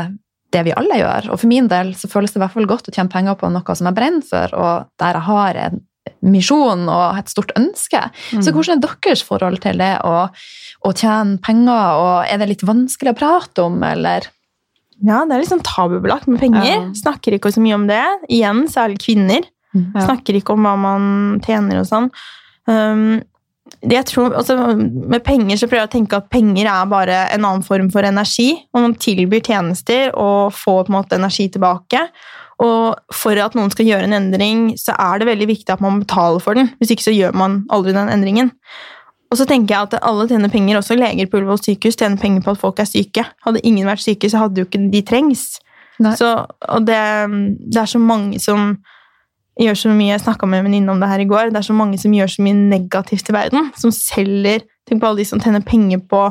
[0.54, 1.30] det vi alle gjør.
[1.32, 3.50] Og for min del så føles det i hvert fall godt å tjene penger på
[3.52, 5.82] noe som jeg brenner for, og der jeg har en
[6.26, 8.00] misjon og et stort ønske.
[8.30, 10.14] Så hvordan er deres forhold til det å,
[10.86, 14.30] å tjene penger, og er det litt vanskelig å prate om, eller?
[15.04, 16.66] Ja, det er litt sånn tabubelagt med penger.
[16.66, 16.80] Ja.
[16.96, 18.02] Snakker ikke så mye om det.
[18.32, 19.44] Igjen, særlig kvinner.
[19.76, 20.06] Ja.
[20.06, 21.08] Snakker ikke om hva man
[21.44, 22.08] tjener og sånn.
[22.70, 23.20] Um,
[23.82, 27.44] jeg tror, altså, med penger så prøver jeg å tenke at penger er bare en
[27.44, 28.52] annen form for energi.
[28.72, 32.06] Og man tilbyr tjenester og får på en måte energi tilbake.
[32.64, 36.00] Og for at noen skal gjøre en endring, så er det veldig viktig at man
[36.00, 36.70] betaler for den.
[36.80, 38.52] Hvis ikke så gjør man aldri den endringen.
[39.30, 42.44] Og så tenker jeg at alle tjener penger, også leger på Ullevål sykehus tjener penger
[42.46, 43.26] på at folk er syke.
[43.44, 45.48] Hadde ingen vært syke, så hadde jo ikke de trengs.
[46.02, 46.12] Nei.
[46.18, 47.00] Så, og det,
[47.66, 48.76] det er så mange som
[49.60, 51.52] gjør så mye Jeg snakka med en venninne om det her i går.
[51.52, 53.70] Det er så mange som gjør så mye negativt i verden.
[53.78, 56.28] Som selger Tenk på alle de som tjener penger på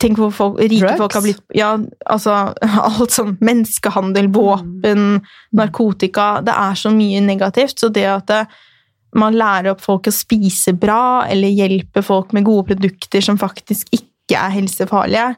[0.00, 1.00] Tenk hvor folk, rike Drugs.
[1.00, 1.70] folk har blitt Ja,
[2.08, 2.34] altså
[2.88, 5.20] alt sånn menneskehandel, våpen,
[5.56, 7.78] narkotika Det er så mye negativt.
[7.80, 8.44] Så det at det,
[9.18, 13.90] man lærer opp folk å spise bra, eller hjelper folk med gode produkter som faktisk
[13.96, 15.32] ikke er helsefarlige,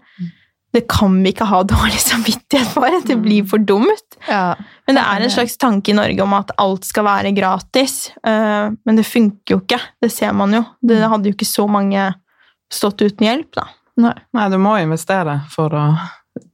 [0.73, 2.95] det kan vi ikke ha dårlig samvittighet for.
[3.07, 4.17] Det blir for dumt.
[4.29, 4.55] Ja.
[4.87, 8.11] Men det er en slags tanke i Norge om at alt skal være gratis.
[8.25, 9.81] eh, Men det funker jo ikke.
[10.01, 10.65] Det ser man jo.
[10.81, 12.15] Det hadde jo ikke så mange
[12.73, 13.67] stått uten hjelp, da.
[14.01, 14.15] Nei.
[14.33, 15.87] Nei, du må investere for å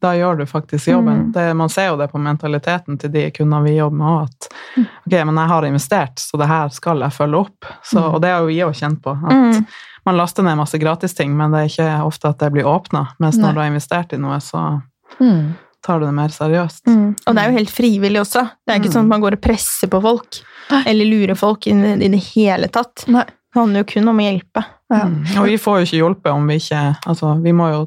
[0.03, 1.29] Da gjør du faktisk jobben.
[1.29, 1.33] Mm.
[1.33, 4.49] Det, man ser jo det på mentaliteten til de kundene vi jobber med òg, at
[4.77, 4.88] Mm.
[5.09, 7.65] Ok, men jeg har investert, så det her skal jeg følge opp.
[7.83, 8.15] Så, Mm.
[8.15, 9.11] Og det har jo vi òg kjent på.
[9.17, 9.67] At Mm.
[10.07, 13.09] man laster ned masse gratisting, men det er ikke ofte at det blir åpna.
[13.19, 13.49] Mens Nei.
[13.49, 14.83] når du har investert i noe, så
[15.21, 15.55] Mm.
[15.83, 16.85] tar du det mer seriøst.
[16.87, 17.17] Mm.
[17.27, 18.43] Og det er jo helt frivillig også.
[18.67, 18.93] Det er ikke Mm.
[18.95, 20.41] sånn at man går og presser på folk.
[20.71, 20.83] Nei.
[20.87, 23.05] Eller lurer folk i det, hele tatt.
[23.09, 23.25] Nei.
[23.25, 24.65] Det handler jo kun om å hjelpe.
[24.91, 25.05] Ja.
[25.05, 25.39] Mm.
[25.39, 27.87] Og vi får jo ikke hjulpet om vi ikke Altså, vi må jo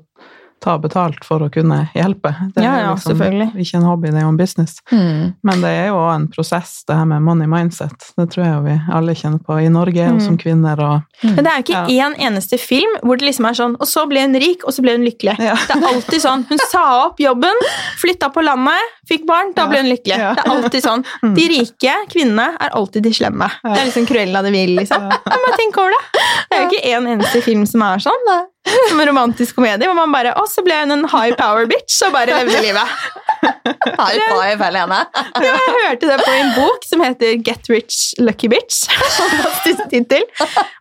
[0.62, 2.32] ta betalt for å kunne hjelpe.
[2.56, 3.48] Det Ja, er ja, liksom selvfølgelig.
[3.64, 4.76] ikke en hobby, det er jo en business.
[4.92, 5.34] Mm.
[5.44, 8.12] Men det er jo òg en prosess, det her med money mindset.
[8.18, 10.22] Det tror jeg vi alle kjenner på i Norge, og Mm.
[10.26, 12.08] som kvinner og Men det er jo ikke Ja.
[12.10, 14.82] én eneste film hvor det liksom er sånn Og så ble hun rik, og så
[14.82, 15.38] ble hun lykkelig.
[15.40, 15.56] Ja.
[15.56, 16.46] Det er alltid sånn.
[16.48, 17.54] Hun sa opp jobben,
[17.98, 18.78] flytta på landet,
[19.10, 19.68] fikk barn, da Ja.
[19.70, 20.18] ble hun lykkelig.
[20.18, 20.34] Ja.
[20.36, 21.06] Det er alltid sånn.
[21.24, 21.36] Mm.
[21.36, 23.50] De rike kvinnene er alltid de slemme.
[23.64, 25.02] Det er liksom Cruella de Vil, liksom.
[25.02, 25.18] Ja.
[25.26, 26.22] Ja, men tenk over det.
[26.50, 28.48] Det er jo ikke en eneste film som er sånn.
[28.90, 31.98] Som en romantisk komedie hvor man bare Å, så ble hun en high power bitch,
[32.06, 32.98] og bare levde livet.
[33.42, 35.00] High five, Helene.
[35.42, 38.84] Jeg hørte det på en bok som heter Get Rich Lucky Bitch.
[39.18, 40.28] Fantastisk tittel.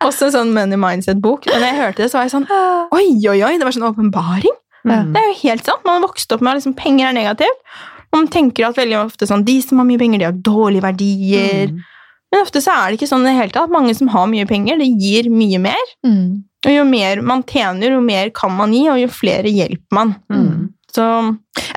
[0.05, 1.49] Også en sånn money mindset-bok.
[1.49, 3.55] Men da jeg hørte det, så var jeg sånn Oi, oi, oi!
[3.57, 4.57] Det var sånn åpenbaring.
[4.85, 5.13] Mm.
[5.13, 5.83] Det er jo helt sant.
[5.87, 7.65] Man har vokst opp med at liksom, penger er negativt.
[8.11, 10.85] Og man tenker at veldig ofte sånn De som har mye penger, de har dårlige
[10.85, 11.71] verdier.
[11.71, 11.81] Mm.
[12.31, 13.73] Men ofte så er det ikke sånn i det hele tatt.
[13.73, 15.93] Mange som har mye penger, det gir mye mer.
[16.07, 16.43] Mm.
[16.61, 20.13] Og jo mer man tjener, jo mer kan man gi, og jo flere hjelper man.
[20.29, 20.69] Mm.
[20.91, 21.05] Så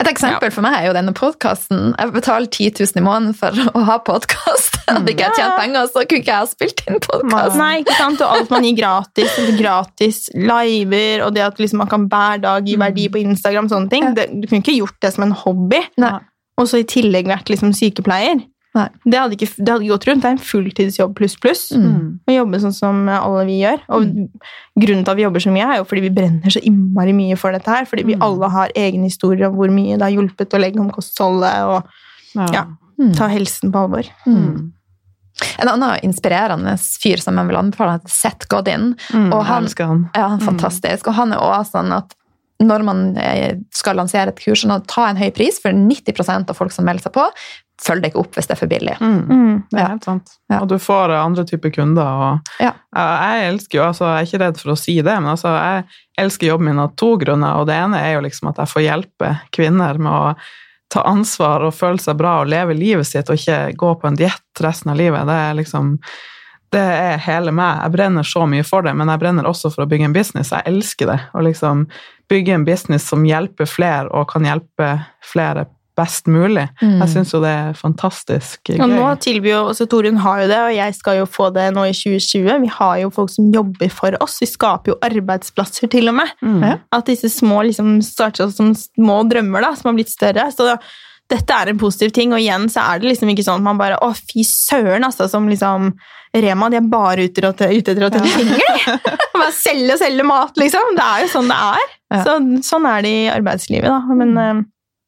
[0.00, 1.92] Et eksempel for meg er jo denne podkasten.
[1.94, 4.80] Jeg betaler 10 000 i måneden for å ha podkast.
[4.88, 7.58] Hadde ikke jeg tjent penger, så kunne ikke jeg ha spilt inn podkast.
[7.60, 8.24] Nei, ikke sant?
[8.24, 12.66] Og alt man gir gratis, gratis liver, og det at liksom man kan hver dag
[12.66, 14.10] gi verdi på Instagram, sånne ting.
[14.18, 16.16] Det, du kunne ikke gjort det som en hobby, Nei.
[16.58, 18.42] og så i tillegg vært liksom sykepleier.
[18.74, 18.88] Nei.
[19.06, 20.22] Det hadde, ikke, det hadde gått rundt.
[20.24, 21.60] Det er en fulltidsjobb pluss pluss.
[21.78, 22.18] Mm.
[22.26, 23.78] Å jobbe sånn som alle vi gjør.
[23.94, 24.02] Og
[24.82, 27.36] grunnen til at vi jobber så mye, er jo fordi vi brenner så innmari mye
[27.38, 27.84] for dette her.
[27.86, 28.22] Fordi vi Mm.
[28.26, 31.86] alle har egne historier om hvor mye det har hjulpet å legge om kostholdet og
[32.52, 32.66] Ja.
[32.98, 33.14] Mm.
[33.14, 34.10] ta helsen på alvor.
[34.26, 34.72] Mm.
[35.58, 38.96] En annen inspirerende fyr som jeg vil anbefale, heter Seth Godin.
[39.10, 39.32] Mm.
[39.32, 40.10] Og han- han.
[40.14, 41.06] Ja, han er fantastisk.
[41.08, 42.14] Og han er også sånn at
[42.62, 46.56] når man eh, skal lansere et kurs, sånn ta en høy pris, for 90% av
[46.56, 47.28] folk som melder seg på,
[47.82, 48.96] følger det ikke opp hvis det er for billig.
[49.00, 49.20] Mm.
[49.28, 49.54] Mm.
[49.70, 50.34] Det er helt sant.
[50.52, 50.60] Ja.
[50.62, 52.24] Og du får andre typer kunder.
[52.26, 52.72] Og Ja.
[52.94, 55.50] Ja, jeg elsker jo, altså, jeg er ikke redd for å si det, men altså,
[55.58, 55.84] jeg
[56.22, 57.56] elsker jobben min av to grunner.
[57.58, 60.36] Og det ene er jo liksom at jeg får hjelpe kvinner med å
[60.94, 64.20] ta ansvar og føle seg bra og leve livet sitt, og ikke gå på en
[64.20, 65.26] diett resten av livet.
[65.26, 65.96] Det er liksom
[66.74, 67.84] det er hele meg.
[67.84, 70.50] Jeg brenner så mye for det, men jeg brenner også for å bygge en business.
[70.50, 71.20] Jeg elsker det.
[71.30, 71.84] Å liksom
[72.30, 74.88] bygge en business som hjelper flere, og kan hjelpe
[75.22, 75.68] flere
[75.98, 76.66] best mulig.
[76.82, 76.98] Mm.
[77.02, 78.80] Jeg syns jo det er fantastisk gøy.
[78.82, 81.68] Og nå tilbyr jo, også Torunn har jo det, og jeg skal jo få det
[81.76, 82.50] nå i 2020.
[82.64, 84.40] Vi har jo folk som jobber for oss.
[84.42, 86.34] Vi skaper jo arbeidsplasser til og med.
[86.42, 86.66] Mm.
[86.94, 90.50] At disse små liksom starter som små drømmer da, som har blitt større.
[90.54, 90.72] Så
[91.32, 93.80] dette er en positiv ting, og igjen så er det liksom ikke sånn at man
[93.80, 95.94] bare Å, fy søren, altså, som liksom
[96.34, 99.12] Rema, de er bare ute etter å tjene penger, de!
[99.38, 100.96] Bare selge og selge mat, liksom.
[100.96, 101.92] Det er jo sånn det er.
[102.10, 102.22] Ja.
[102.26, 102.34] Så,
[102.66, 104.16] sånn er det i arbeidslivet, da.
[104.18, 104.62] Men eh,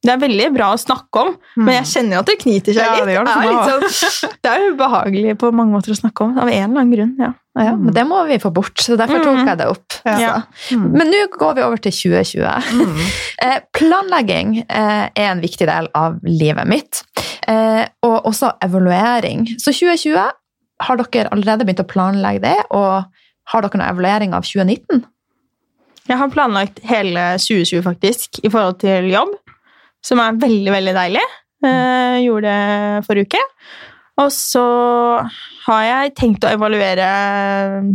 [0.05, 2.85] Det er veldig bra å snakke om, men jeg kjenner jo at det kniter seg
[2.85, 3.09] Ja, litt.
[3.09, 6.51] det det er litt sånn, det er ubehagelig på mange måter å snakke om, av
[6.51, 7.17] en eller annen grunn.
[7.23, 7.33] ja.
[7.57, 9.95] Ja, men det må vi få bort, så derfor tok jeg det opp.
[10.05, 10.43] Ja.
[10.77, 10.91] Mm.
[10.93, 13.07] Men nå går vi over til 2020.
[13.47, 17.03] Eh, planlegging eh, er en viktig del av livet mitt,
[17.49, 19.43] eh, og også evaluering.
[19.61, 20.17] Så 2020,
[20.87, 23.05] har dere allerede begynt å planlegge det, og
[23.53, 25.05] har dere noen evaluering av 2019?
[26.09, 29.37] Jeg har planlagt hele 2020 faktisk, i forhold til jobb,
[30.07, 31.27] som er veldig, veldig deilig.
[31.67, 33.43] Eh, gjorde det forrige uke.
[34.23, 34.63] Og så
[35.67, 37.05] har jeg tenkt å evaluere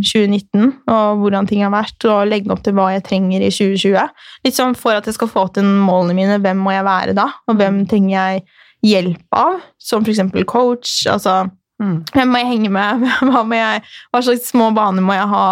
[0.05, 4.12] 2019 og hvordan ting har vært, og legge opp til hva jeg trenger i 2020.
[4.45, 7.26] Litt sånn for at jeg skal få til målene mine, hvem må jeg være da?
[7.49, 8.43] Og hvem trenger jeg
[8.91, 9.64] hjelp av?
[9.82, 11.01] Som eksempel coach.
[11.09, 11.47] Altså,
[11.82, 12.03] Mm.
[12.14, 13.01] hvem må jeg henge med?
[13.26, 13.80] Hva, jeg,
[14.14, 15.45] hva slags små baner må jeg ha?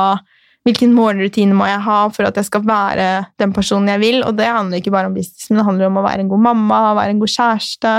[0.70, 3.05] Hvilken morgenrutine må jeg ha for at jeg skal være
[3.41, 4.20] den personen jeg vil?
[4.28, 6.43] Og det handler ikke bare om business, men det handler om å være en god
[6.45, 7.93] mamma, være en god kjæreste.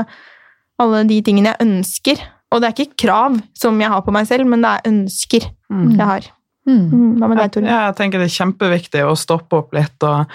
[0.80, 2.22] Alle de tingene jeg ønsker.
[2.50, 5.50] Og det er ikke krav som jeg har på meg selv, men det er ønsker
[5.70, 5.90] Mm.
[5.96, 6.24] jeg har.
[6.66, 6.90] Mm.
[6.90, 10.02] Mm, Hva med deg, Jeg, jeg tenker det er kjempeviktig å stoppe opp litt.
[10.02, 10.26] og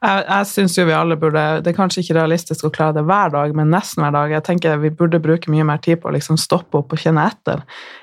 [0.00, 3.04] jeg, jeg synes jo vi alle burde, Det er kanskje ikke realistisk å klare det
[3.08, 4.32] hver dag, men nesten hver dag.
[4.32, 7.26] Jeg tenker Vi burde bruke mye mer tid på å liksom stoppe opp og kjenne
[7.28, 7.60] etter.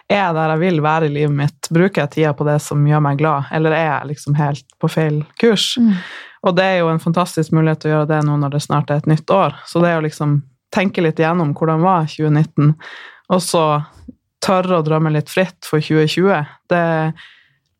[0.10, 1.72] Er jeg der jeg vil være i livet mitt?
[1.74, 4.91] Bruker jeg tida på det som gjør meg glad, eller er jeg liksom helt på
[4.93, 5.72] feil kurs?
[5.82, 5.95] Mm.
[6.48, 8.93] Og det er jo en fantastisk mulighet til å gjøre det nå når det snart
[8.93, 9.58] er et nytt år.
[9.66, 10.41] Så det er å liksom
[10.74, 12.76] tenke litt igjennom hvordan var 2019,
[13.34, 13.64] og så
[14.43, 16.45] tørre å drømme litt fritt for 2020.
[16.70, 16.84] Det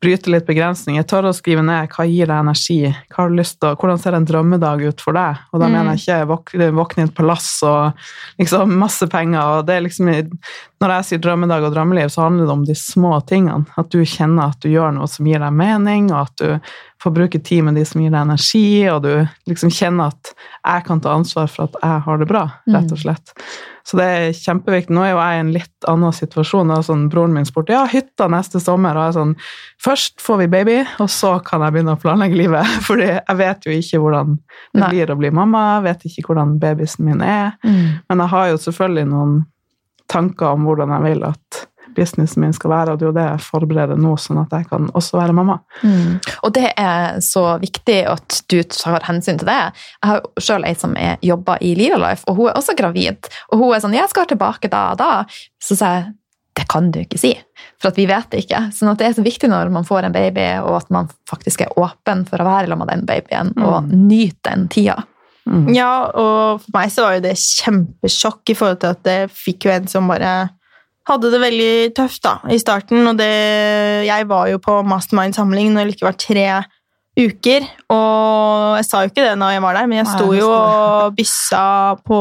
[0.00, 1.02] bryter litt begrensninger.
[1.10, 2.76] Tørre å skrive ned hva gir deg energi,
[3.10, 5.40] hva har du lyst til, hvordan ser en drømmedag ut for deg?
[5.52, 5.72] Og da Mm.
[5.72, 7.92] mener jeg ikke våkne i et palass og
[8.38, 9.40] liksom masse penger.
[9.42, 10.06] og det er liksom,
[10.80, 13.66] Når jeg sier drømmedag og drømmeliv, så handler det om de små tingene.
[13.76, 16.60] At du kjenner at du gjør noe som gir deg mening, og at du
[17.08, 19.12] får bruke tid med de som gir deg energi, og du
[19.48, 23.00] liksom kjenner at jeg kan ta ansvar for at jeg har det bra, rett og
[23.00, 23.32] slett.
[23.88, 24.92] Så det er kjempeviktig.
[24.92, 26.72] Nå er jo jeg i en litt annen situasjon.
[26.74, 28.98] Og sånn, broren min spurte ja, hytta neste sommer.
[28.98, 29.32] Og jeg er sånn
[29.80, 32.74] Først får vi baby, og så kan jeg begynne å planlegge livet.
[32.88, 34.90] Fordi jeg vet jo ikke hvordan det Nei.
[34.92, 35.64] blir å bli mamma.
[35.78, 37.56] Jeg vet ikke hvordan babysen min er.
[37.64, 37.80] Mm.
[38.10, 39.40] Men jeg har jo selvfølgelig noen
[40.12, 41.64] tanker om hvordan jeg vil at
[41.96, 44.68] businessen min skal være, og det er jo det jeg forbereder nå, sånn at jeg
[44.70, 45.58] kan også være mamma.
[45.82, 46.18] Mm.
[46.46, 49.58] Og det er så viktig at du tar hensyn til det.
[50.02, 53.28] Jeg har sjøl ei som er- jobber i Lila Life, og hun er også gravid.
[53.52, 55.24] Og hun er sånn 'Jeg skal tilbake da og da.'
[55.60, 56.14] Så sa jeg
[56.58, 57.38] det kan du ikke si,
[57.80, 58.72] for at vi vet det ikke.
[58.74, 61.60] Sånn at det er så viktig når man får en baby, og at man faktisk
[61.60, 65.04] er åpen for å være sammen med den babyen, og nyte den tida.
[65.48, 65.74] Mm.
[65.74, 69.68] Ja, og for meg så var jo det kjempesjokk i forhold til at jeg fikk
[69.68, 70.50] jo en som bare
[71.08, 73.06] hadde det veldig tøft da, i starten.
[73.08, 73.28] Og det,
[74.08, 76.48] jeg var jo på mastermind-samling når det ikke var tre
[77.18, 77.68] uker.
[77.94, 81.16] Og jeg sa jo ikke det når jeg var der, men jeg sto jo og
[81.18, 81.64] byssa
[82.06, 82.20] på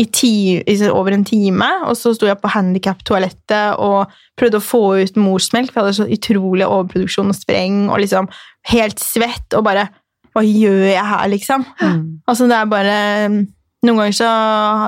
[0.00, 4.80] i ti, over en time, og så sto jeg på handikap-toalettet og prøvde å få
[5.02, 8.30] ut morsmelk, for jeg hadde så utrolig overproduksjon og spreng, og liksom
[8.72, 9.90] helt svett, og bare
[10.32, 11.64] Hva gjør jeg her, liksom?
[11.76, 12.04] Mm.
[12.24, 12.94] Altså, det er bare
[13.84, 14.28] Noen ganger så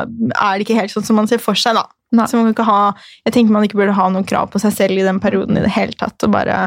[0.08, 1.82] er det ikke helt sånn som man ser for seg, da.
[2.14, 2.28] Nei.
[2.30, 4.74] Så man kan ikke ha, jeg tenker man ikke burde ha noen krav på seg
[4.76, 6.16] selv i den perioden i det hele tatt.
[6.22, 6.58] Og bare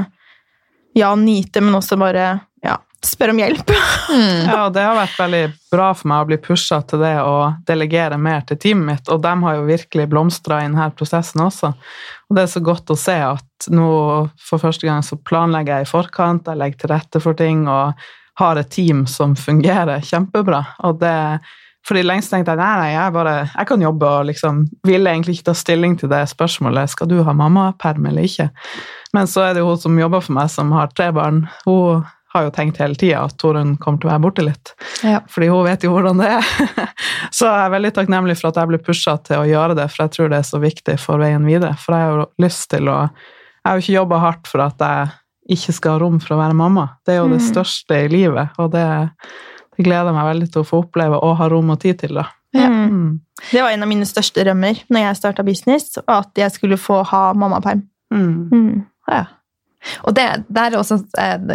[0.97, 2.27] ja, nyte, men også bare
[2.65, 3.71] ja, spørre om hjelp.
[4.07, 4.47] Mm.
[4.47, 7.35] Ja, det har vært veldig bra for meg å bli pusha til det å
[7.67, 11.73] delegere mer til teamet mitt, og de har jo virkelig blomstra i denne prosessen også.
[12.27, 13.89] Og det er så godt å se at nå
[14.41, 18.07] for første gang så planlegger jeg i forkant, jeg legger til rette for ting og
[18.37, 20.63] har et team som fungerer kjempebra.
[20.87, 21.15] Og det
[21.87, 25.37] fordi lengst tenkte jeg nei, nei, jeg, bare, jeg kan jobbe og liksom ville egentlig
[25.37, 28.49] ikke ta stilling til det spørsmålet skal du ha mammaperm eller ikke.
[29.15, 31.45] Men så er det jo hun som jobber for meg, som har tre barn.
[31.65, 32.03] Hun
[32.35, 34.73] har jo tenkt hele tida at Torunn kommer til å være borte litt.
[35.01, 35.21] Ja.
[35.31, 36.49] Fordi hun vet jo hvordan det er.
[37.37, 40.03] så jeg er veldig takknemlig for at jeg ble pusha til å gjøre det, for
[40.03, 41.71] jeg tror det er så viktig for veien videre.
[41.79, 44.83] For jeg har jo lyst til å Jeg har jo ikke jobba hardt for at
[44.83, 46.85] jeg ikke skal ha rom for å være mamma.
[47.07, 47.47] Det er jo det Mm.
[47.47, 48.83] største i livet, og det,
[49.77, 52.17] det gleder jeg meg veldig til å få oppleve og ha rom og tid til,
[52.19, 52.27] da.
[52.57, 52.67] Ja.
[52.67, 53.19] Mm.
[53.51, 57.03] Det var en av mine største drømmer når jeg starta business, at jeg skulle få
[57.05, 57.85] ha mammaperm.
[58.13, 58.31] Mm.
[58.51, 58.85] Mm.
[59.11, 59.25] Ja.
[60.09, 60.97] Og det der er også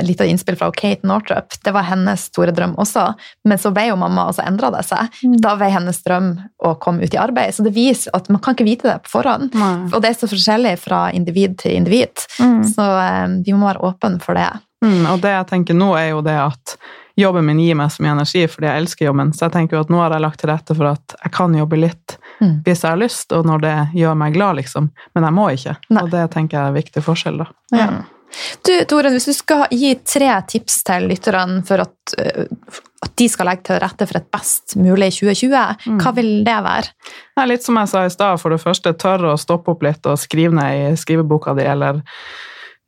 [0.07, 1.57] litt av innspill fra Kate Northup.
[1.65, 3.09] Det var hennes store drøm også,
[3.49, 5.11] men så ble jo mamma, og så endra det seg.
[5.27, 5.37] Mm.
[5.43, 7.55] Da ble hennes drøm å komme ut i arbeid.
[7.57, 9.57] Så det viser at man kan ikke vite det på forhånd.
[9.59, 9.75] Nei.
[9.91, 12.25] Og det er så forskjellig fra individ til individ.
[12.39, 12.63] Mm.
[12.73, 14.49] Så eh, vi må være åpne for det.
[14.83, 16.77] Mm, og det jeg tenker nå, er jo det at
[17.17, 19.33] jobben min gir meg så mye energi fordi jeg elsker jobben.
[19.37, 21.55] Så jeg tenker jo at nå har jeg lagt til rette for at jeg kan
[21.55, 22.63] jobbe litt Mm.
[22.65, 24.89] hvis jeg har lyst, og når det gjør meg glad, liksom.
[25.15, 25.77] Men jeg må ikke.
[25.95, 26.03] Nei.
[26.03, 27.47] Og det tenker jeg er en viktig forskjell, da.
[27.77, 27.87] Ja.
[28.65, 32.49] Du, Toren, hvis du skal gi tre tips til lytterne for at, eh,
[33.05, 36.91] at de skal legge til rette for et best mulig 2020, hva vil det være?
[37.37, 40.07] Er litt som jeg sa i stad, for det første tørre å stoppe opp litt
[40.07, 42.01] og skrive ned i skriveboka di, eller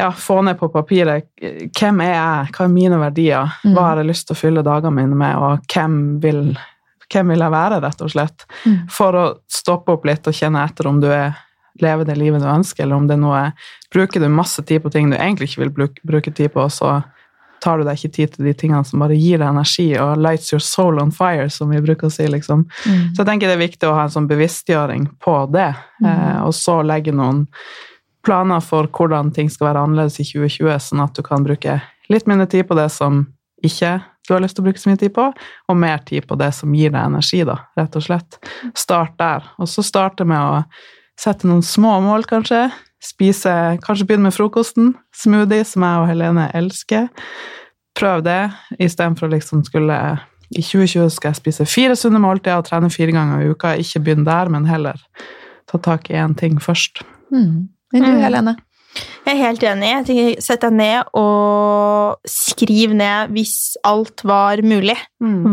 [0.05, 4.11] ja, få ned på papiret hvem er jeg, hva er mine verdier, hva har jeg
[4.11, 6.43] lyst til å fylle dagene mine med, og hvem vil,
[7.13, 8.47] hvem vil jeg være, rett og slett.
[8.65, 8.79] Mm.
[8.93, 11.35] For å stoppe opp litt og kjenne etter om du er
[11.83, 13.41] lever det livet du ønsker, eller om det er noe
[13.95, 17.01] Bruker du masse tid på ting du egentlig ikke vil bruke, bruke tid på, så
[17.63, 20.51] tar du deg ikke tid til de tingene som bare gir deg energi og lights
[20.53, 22.27] your soul on fire, som vi bruker å si.
[22.29, 22.67] liksom.
[22.83, 25.71] Så jeg tenker det er viktig å ha en sånn bevisstgjøring på det,
[26.05, 27.45] eh, og så legge noen
[28.25, 31.79] planer for hvordan ting skal være annerledes i 2020, sånn at du kan bruke
[32.13, 33.25] litt mindre tid på det som
[33.65, 35.27] ikke du har lyst til å bruke så mye tid på,
[35.69, 38.39] og mer tid på det som gir deg energi, da, rett og slett.
[38.77, 39.45] Start der.
[39.61, 40.63] Og så starte med å
[41.21, 42.67] sette noen små mål, kanskje.
[43.05, 43.53] Spise
[43.85, 44.95] Kanskje begynne med frokosten.
[45.13, 47.11] Smoothie, som jeg og Helene elsker.
[47.99, 48.41] Prøv det,
[48.81, 49.99] istedenfor å liksom skulle
[50.55, 53.75] I 2020 skal jeg spise fire sunne måltider og trene fire ganger i uka.
[53.81, 55.01] Ikke begynn der, men heller
[55.69, 57.03] ta tak i én ting først.
[57.33, 57.74] Mm.
[57.95, 58.23] Men du, Mm.
[58.27, 58.57] Helene?
[59.25, 59.87] Jeg er helt enig.
[59.89, 64.95] Jeg tenker, Sett deg ned og skriv ned hvis alt var mulig.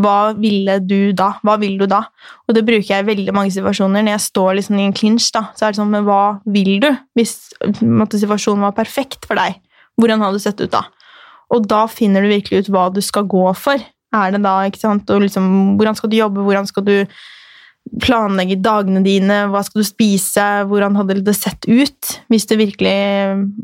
[0.03, 1.31] Hva ville du da?
[1.41, 2.03] Hva vil du da?
[2.47, 4.03] Og det bruker jeg i veldig mange situasjoner.
[4.03, 6.79] Når jeg står liksom i en clinch, da, så er det sånn Men hva vil
[6.83, 6.89] du?
[7.17, 9.57] Hvis måtte, situasjonen var perfekt for deg,
[9.97, 10.83] hvordan hadde det sett ut da?
[11.51, 13.79] Og da finner du virkelig ut hva du skal gå for.
[14.13, 15.09] Er det da, ikke sant?
[15.09, 16.43] Og liksom, hvordan skal du jobbe?
[16.43, 16.95] Hvordan skal du
[18.01, 19.45] planlegge dagene dine?
[19.51, 20.45] Hva skal du spise?
[20.69, 22.95] Hvordan hadde det sett ut hvis det virkelig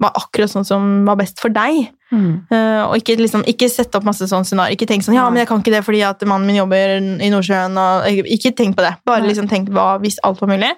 [0.01, 1.88] var akkurat sånn som var best for deg?
[2.07, 4.78] Eh, og ikke, liksom, ikke sette opp masse sånne scenarioer.
[4.78, 7.32] Ikke tenk sånn Ja, men jeg kan ikke det fordi at mannen min jobber i
[7.34, 7.76] Nordsjøen.
[7.82, 8.95] Og, ikke, tenk på det.
[9.07, 10.72] Bare liksom tenk hva hvis alt var mulig.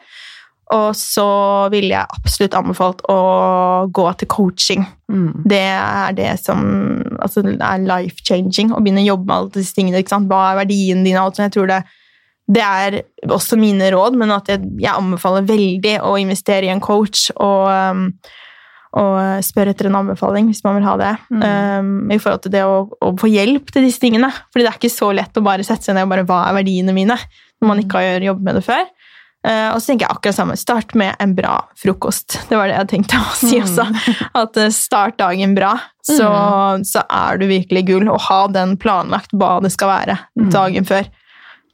[0.70, 1.26] Og så
[1.74, 3.20] ville jeg absolutt anbefalt å
[3.90, 4.84] gå til coaching.
[5.10, 5.32] Mm.
[5.50, 6.60] Det er det som
[7.18, 8.76] altså, er life-changing.
[8.76, 10.04] Å begynne å jobbe med alle disse tingene.
[10.30, 11.18] Hva er verdien din?
[11.18, 11.50] og alt sånt.
[11.50, 11.82] Jeg tror det,
[12.50, 16.82] det er også mine råd, men at jeg, jeg anbefaler veldig å investere i en
[16.82, 18.08] coach og, um,
[18.98, 21.12] og spørre etter en anbefaling hvis man vil ha det.
[21.30, 21.44] Mm.
[21.44, 24.32] Um, I forhold til det å, å få hjelp til disse tingene.
[24.50, 26.58] Fordi det er ikke så lett å bare sette seg ned og bare hva er
[26.58, 27.20] verdiene mine
[27.60, 28.90] når man ikke har jobbet med det før.
[29.46, 30.58] Uh, og så tenker jeg akkurat samme.
[30.60, 32.42] Start med en bra frokost.
[32.50, 33.86] Det var det jeg tenkte å si også.
[34.42, 36.34] At uh, start dagen bra, så,
[36.82, 38.10] så er du virkelig gull.
[38.10, 41.14] Og ha den planlagt hva det skal være dagen før.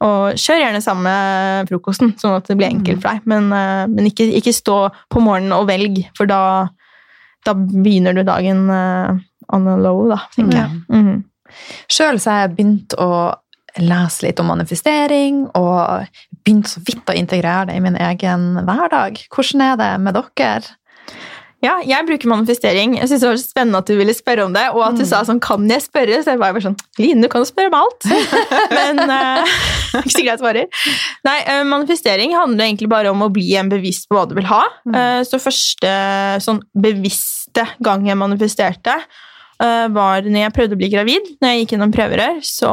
[0.04, 1.12] Og kjør gjerne samme
[1.70, 3.30] frokosten, sånn at det blir enkelt for deg.
[3.30, 4.80] Men, uh, men ikke, ikke stå
[5.12, 6.42] på morgenen og velg, for da,
[7.46, 9.16] da begynner du dagen uh,
[9.56, 10.84] on a low, da, tenker jeg.
[10.92, 11.24] Mhm.
[11.88, 13.10] Sjøl har jeg begynt å
[13.78, 16.08] lese litt om manifestering, og
[16.44, 19.20] begynt så vidt å integrere det i min egen hverdag.
[19.32, 20.76] Hvordan er det med dere?
[21.64, 22.98] Ja, jeg bruker manifestering.
[22.98, 25.22] Jeg synes det var spennende at du ville spørre om det, og at du sa
[25.24, 26.18] sånn, kan jeg spørre?
[26.20, 28.08] Så jeg var bare sånn, Line, du kan spørre om alt.
[28.76, 29.54] Men uh,
[30.02, 30.82] ikke sikkert jeg svarer.
[31.26, 34.50] Nei, uh, manifestering handler egentlig bare om å bli en bevisst på hva du vil
[34.50, 34.66] ha.
[34.90, 35.94] Uh, så første
[36.44, 39.00] sånn bevisste gang jeg manifesterte,
[39.56, 41.28] var når jeg prøvde å bli gravid.
[41.40, 42.72] Når jeg gikk gjennom prøverør, så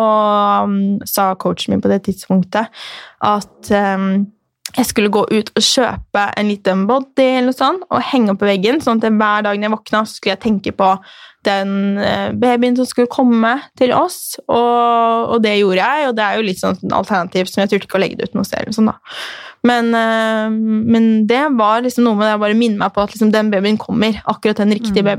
[0.68, 0.74] um,
[1.08, 2.84] sa coachen min på det tidspunktet
[3.24, 4.26] at um,
[4.74, 8.50] jeg skulle gå ut og kjøpe en liten body eller sånn, og henge opp på
[8.50, 10.90] veggen, sånn at hver dag når jeg våkna, skulle jeg tenke på
[11.46, 16.26] den eh, babyen som skulle komme til oss, og, og det gjorde jeg, og det
[16.26, 18.72] er jo litt sånn alternativ, som jeg turte ikke å legge det ut noe sted.
[18.74, 18.90] sånn.
[19.68, 20.48] Men, eh,
[20.96, 23.52] men det var liksom noe med det å bare minne meg på at liksom, den
[23.54, 25.12] babyen kommer, akkurat den riktige Mm.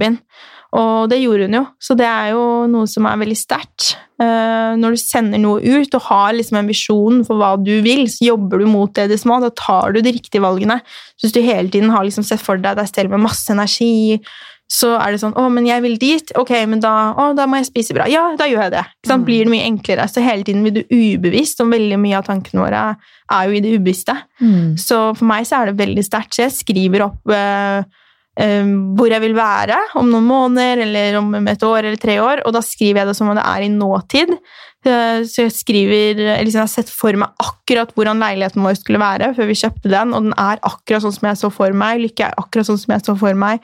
[0.75, 3.93] Og det gjorde hun jo, så det er jo noe som er veldig sterkt.
[4.23, 8.09] Eh, når du sender noe ut og har liksom en visjon for hva du vil,
[8.11, 10.81] så jobber du mot det det små, da tar du de riktige valgene.
[11.15, 14.19] Så hvis du hele tiden har liksom sett for deg deg selv med masse energi,
[14.75, 17.61] så er det sånn 'Å, men jeg vil dit.' Ok, men da, å, da må
[17.61, 18.09] jeg spise bra.
[18.11, 18.85] Ja, da gjør jeg det.
[19.07, 19.25] Mm.
[19.25, 20.09] Blir det mye enklere.
[20.11, 22.85] Så hele tiden blir du ubevisst, og veldig mye av tankene våre
[23.31, 24.17] er jo i det ubevisste.
[24.81, 26.35] Så for meg så er det veldig sterkt.
[26.35, 27.85] Så jeg skriver opp eh,
[28.35, 32.53] hvor jeg vil være om noen måneder, eller om et år eller tre år, og
[32.57, 34.33] da skriver jeg det som om det er i nåtid.
[34.85, 39.01] Eh, Så jeg skriver, liksom jeg har sett for meg akkurat hvordan leiligheten vår skulle
[39.01, 42.03] være før vi kjøpte den, og den er akkurat sånn som jeg så for meg.
[42.03, 43.61] Lykke er akkurat sånn som jeg så for meg.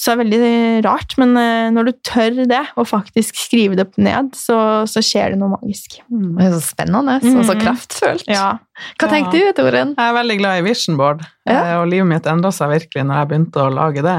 [0.00, 3.84] Så det er veldig rart, men eh, når du tør det, og faktisk skrive det
[4.00, 4.56] ned, så,
[4.88, 5.98] så skjer det noe magisk.
[6.08, 8.24] Det er så spennende og så så kraftfullt.
[8.32, 8.46] Ja.
[8.96, 9.92] Hva tenker du, Toren?
[9.98, 11.58] Jeg er veldig glad i vision board, Ja.
[11.58, 14.16] eh, og livet mitt endra seg virkelig når jeg begynte å lage det.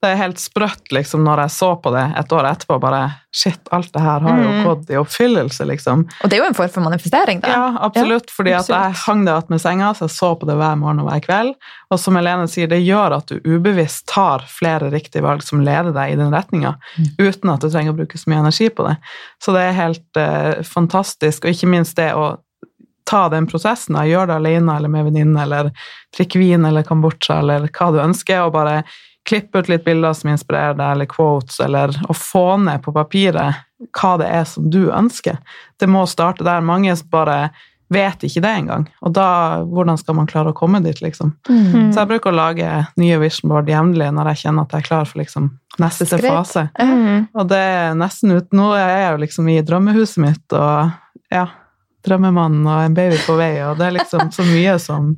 [0.00, 2.78] Det er helt sprøtt liksom, når jeg så på det et år etterpå.
[2.80, 3.00] bare,
[3.32, 4.64] Shit, alt det her har jo Mm.
[4.64, 6.00] gått i oppfyllelse, liksom.
[6.24, 7.48] Og det er jo en form for manifestering, da.
[7.48, 8.30] Ja, absolutt.
[8.30, 11.06] fordi at jeg hang det attmed senga, så jeg så på det hver morgen og
[11.10, 11.54] hver kveld.
[11.92, 15.92] Og som Helene sier, det gjør at du ubevisst tar flere riktige valg som leder
[15.92, 16.74] deg i den retninga,
[17.20, 18.96] uten at du trenger å bruke så mye energi på det.
[19.40, 22.38] Så det er helt eh, fantastisk, og ikke minst det å
[23.06, 25.70] ta den prosessen, da, gjøre det alene eller med venninne, eller
[26.16, 28.82] drikke vin eller kambodsja, eller hva du ønsker, og bare
[29.28, 33.66] klippe ut litt bilder som inspirerer deg, eller quotes, eller å få ned på papiret
[33.96, 35.38] hva det er som du ønsker.
[35.80, 36.64] Det må starte der.
[36.64, 37.50] Mange bare
[37.90, 38.84] vet ikke det engang.
[39.02, 39.26] Og da,
[39.66, 41.32] hvordan skal man klare å komme dit, liksom?
[41.48, 41.90] Mm.
[41.90, 42.68] Så jeg bruker å lage
[43.00, 45.48] nye vision board jevnlig når jeg kjenner at jeg er klar for liksom
[45.82, 46.28] neste Skritt.
[46.28, 46.68] fase.
[46.78, 47.26] Mm.
[47.34, 51.48] Og det er nesten ut Nå er jeg jo liksom i drømmehuset mitt, og ja
[52.06, 55.10] Drømmemannen og en baby på vei, og det er liksom så mye som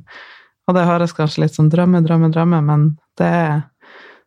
[0.67, 2.89] Og det høres kanskje litt som drømme, drømme, drømme, men
[3.19, 3.61] det er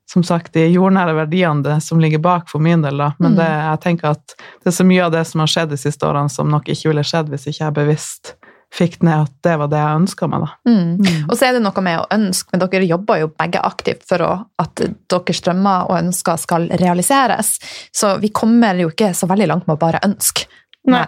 [0.07, 3.13] som sagt de jordnære verdiene det som ligger bak for min del, da.
[3.19, 5.79] Men det, jeg tenker at det er så mye av det som har skjedd de
[5.81, 8.37] siste årene, som nok ikke ville skjedd hvis ikke jeg bevisst
[8.75, 10.51] fikk ned at det var det jeg ønska meg, da.
[10.69, 11.27] Mm.
[11.31, 14.25] Og så er det noe med å ønske, men dere jobber jo begge aktivt for
[14.27, 14.33] å,
[14.63, 17.57] at deres drømmer og ønsker skal realiseres.
[17.95, 20.49] Så vi kommer jo ikke så veldig langt med å bare ønske.
[20.91, 21.07] Nei.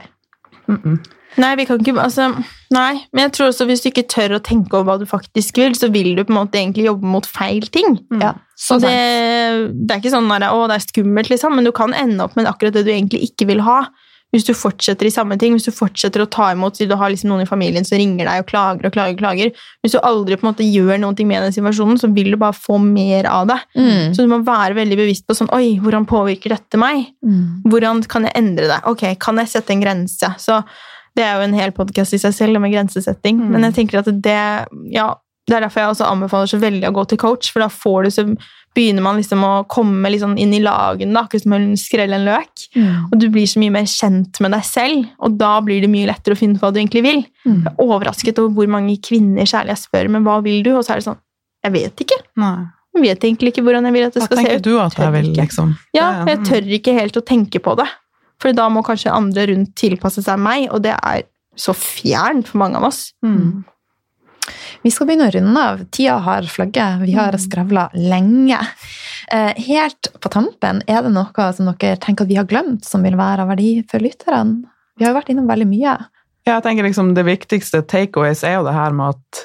[0.68, 0.98] Mm -mm.
[1.36, 2.30] Nei, vi kan ikke, altså,
[2.74, 5.60] nei, men jeg tror også hvis du ikke tør å tenke over hva du faktisk
[5.60, 7.98] vil, så vil du på en måte egentlig jobbe mot feil ting.
[8.22, 8.96] Ja, så Så det,
[9.76, 12.38] det er ikke sånn at å, det er skummelt, liksom, men du kan ende opp
[12.38, 13.82] med akkurat det du egentlig ikke vil ha.
[14.34, 17.08] Hvis du fortsetter i samme ting, hvis du fortsetter å ta imot, siden du har
[17.08, 19.62] liksom noen i familien som ringer deg og klager og klager, og klager.
[19.80, 22.56] Hvis du aldri på en måte gjør noe med den situasjonen, så vil du bare
[22.56, 23.56] få mer av det.
[23.78, 24.12] Mm.
[24.12, 27.08] Så du må være veldig bevisst på sånn, oi, hvordan påvirker dette meg?
[27.24, 27.64] Mm.
[27.72, 28.82] Hvordan kan jeg endre det?
[28.90, 30.32] Ok, kan jeg sette en grense?
[30.44, 30.60] Så
[31.18, 33.40] det er jo en hel podkast i seg selv med grensesetting.
[33.42, 33.50] Mm.
[33.54, 34.38] Men jeg tenker at det
[34.94, 35.08] ja,
[35.48, 38.06] det er derfor jeg også anbefaler så veldig å gå til coach, for da får
[38.06, 38.24] du så
[38.76, 42.26] begynner man liksom å komme sånn inn i lagene, da, akkurat som å skrelle en
[42.28, 42.66] løk.
[42.76, 43.08] Mm.
[43.08, 46.08] Og du blir så mye mer kjent med deg selv, og da blir det mye
[46.10, 47.22] lettere å finne ut hva du egentlig vil.
[47.48, 47.62] Mm.
[47.64, 50.74] Jeg er overrasket over hvor mange kvinner særlig jeg spør, men hva vil du?
[50.76, 51.22] Og så er det sånn,
[51.66, 52.20] jeg vet ikke.
[52.44, 52.56] Nei.
[52.98, 54.48] Jeg vet egentlig ikke hvordan jeg vil at det Hva skal se ut.
[54.48, 55.74] Hva tenker du at jeg vil, liksom?
[55.96, 57.88] Ja, jeg tør ikke helt å tenke på det.
[58.38, 61.24] For da må kanskje andre rundt tilpasse seg meg, og det er
[61.58, 63.12] så fjernt for mange av oss.
[63.24, 63.64] Mm.
[64.84, 65.80] Vi skal begynne å runde av.
[65.92, 67.02] Tida har flagget.
[67.02, 68.60] Vi har skravla lenge.
[69.34, 73.02] Eh, helt på tampen, er det noe som dere tenker at vi har glemt, som
[73.04, 74.62] vil være av verdi for lytterne?
[74.96, 75.98] Vi har jo vært innom veldig mye.
[76.46, 79.44] Ja, jeg tenker liksom Det viktigste takeaways er jo det her med at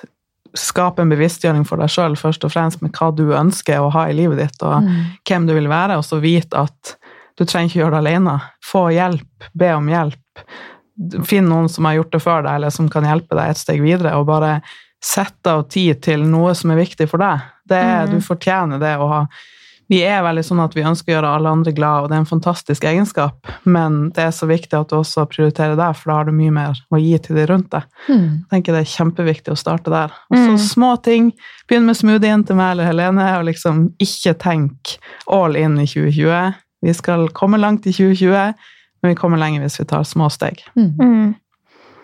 [0.56, 4.06] skape en bevisstgjøring for deg sjøl, først og fremst med hva du ønsker å ha
[4.08, 5.18] i livet ditt, og Mm.
[5.26, 6.96] hvem du vil være, og så vite at
[7.38, 8.36] du trenger ikke gjøre det alene.
[8.64, 10.44] Få hjelp, be om hjelp.
[11.26, 13.82] Finn noen som har gjort det før deg, eller som kan hjelpe deg et steg
[13.82, 14.60] videre, og bare
[15.04, 17.42] sette av tid til noe som er viktig for deg.
[17.68, 18.12] Det Mhm.
[18.12, 19.28] Du fortjener det å ha
[19.90, 22.20] Vi er veldig sånn at vi ønsker å gjøre alle andre glad, og det er
[22.22, 26.16] en fantastisk egenskap, men det er så viktig at du også prioriterer deg, for da
[26.16, 27.84] har du mye mer å gi til de rundt deg.
[28.08, 28.48] Mm.
[28.48, 30.10] Jeg tenker det er kjempeviktig å starte der.
[30.32, 30.58] Og så Mm.
[30.58, 31.34] små ting.
[31.68, 36.56] Begynn med smoothien til meg eller Helene, og liksom ikke tenk all in i 2020.
[36.84, 38.54] Vi skal komme langt i 2020,
[39.04, 40.62] men vi kommer lenger hvis vi tar små steg.
[40.76, 40.92] Mm.
[41.00, 41.36] Mm.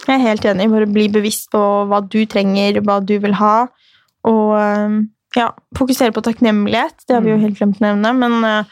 [0.08, 0.70] Jeg er helt enig.
[0.72, 1.60] Bare bli bevisst på
[1.90, 3.68] hva du trenger, hva du vil ha.
[4.26, 4.56] Og
[5.38, 7.04] ja, fokusere på takknemlighet.
[7.08, 7.44] Det har vi jo Mm.
[7.44, 8.14] helt glemt å nevne.
[8.18, 8.66] Men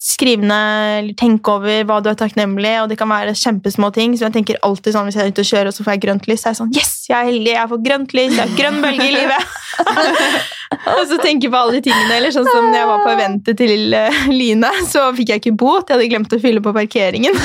[0.00, 3.90] øh, skriv ned eller tenk over hva du er takknemlig og det kan være kjempesmå
[3.92, 4.16] ting.
[4.16, 6.04] Så jeg tenker alltid sånn, Hvis jeg er ute og kjører og så får jeg
[6.06, 7.52] grønt lys, så er jeg sånn Yes, jeg er heldig!
[7.52, 8.36] Jeg får grønt lys!
[8.36, 9.58] Jeg har grønn bølge i livet!
[10.96, 12.16] og så tenker jeg på alle de tingene.
[12.16, 15.54] Eller sånn som når jeg var på eventet til uh, Line, så fikk jeg ikke
[15.60, 15.84] bot.
[15.88, 17.36] Jeg hadde glemt å fylle på parkeringen.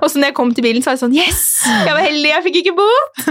[0.00, 1.42] Og så når jeg kom til bilen, så var jeg sånn Yes!
[1.62, 3.22] Jeg var heldig, jeg fikk ikke bot!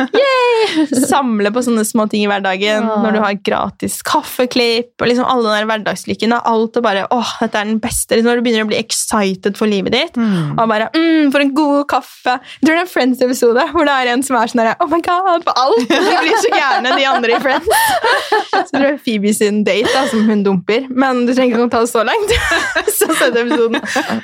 [1.12, 2.88] Samle på sånne små ting i hverdagen.
[3.04, 6.36] Når du har gratis kaffeklipp og liksom alle den der hverdagslykken.
[6.36, 6.42] da.
[6.52, 8.22] Alt og bare åh, dette er den beste.
[8.24, 10.18] Når du begynner å bli excited for livet ditt.
[10.18, 12.38] Og bare mm, For en god kaffe.
[12.38, 14.90] Jeg tror det er en Friends-episode hvor det er en som er sånn der, Oh
[14.92, 15.86] my god, på alt!
[15.92, 17.70] De blir så gærne, de andre i Friends.
[18.72, 20.88] Så det jeg Phoebe sin date da, som hun dumper.
[20.90, 22.34] Men du trenger ikke å ta det så langt.
[23.00, 23.80] så sett episoden.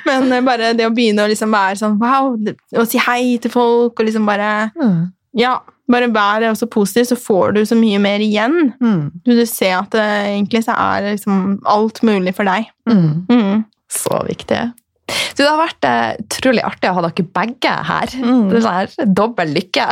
[0.06, 2.34] Men eh, bare det å begynne å liksom være sånn wow,
[2.78, 5.08] og si hei til folk, og liksom bare Mm.
[5.38, 5.58] Ja,
[5.92, 8.72] bare være også positiv, så får du så mye mer igjen.
[8.80, 9.10] Mm.
[9.24, 12.68] Du, du ser at det, egentlig så er liksom alt mulig for deg.
[12.88, 13.64] Mm.
[13.88, 13.98] Mm.
[13.98, 14.60] Så viktig.
[15.08, 18.14] Du, det har vært eh, utrolig artig å ha dere begge her.
[18.20, 18.42] Mm.
[18.50, 19.86] Det er sånn dobbel lykke.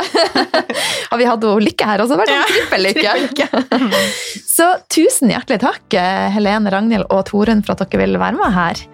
[1.11, 3.63] har vi hatt lykke her, og så har det vært sånn trippel lykke.
[4.57, 8.57] så tusen hjertelig takk, eh, Helene, Ragnhild og Torunn, for at dere ville være med
[8.57, 8.85] her.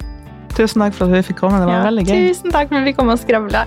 [0.54, 1.60] Tusen takk for at vi fikk komme.
[1.60, 2.28] Det var Ja, veldig gøy.
[2.30, 3.66] Tusen takk for at vi kom og skravla.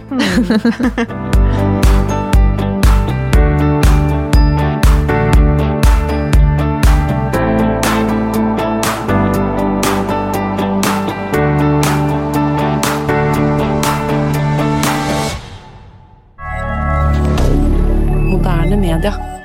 [18.86, 19.35] media.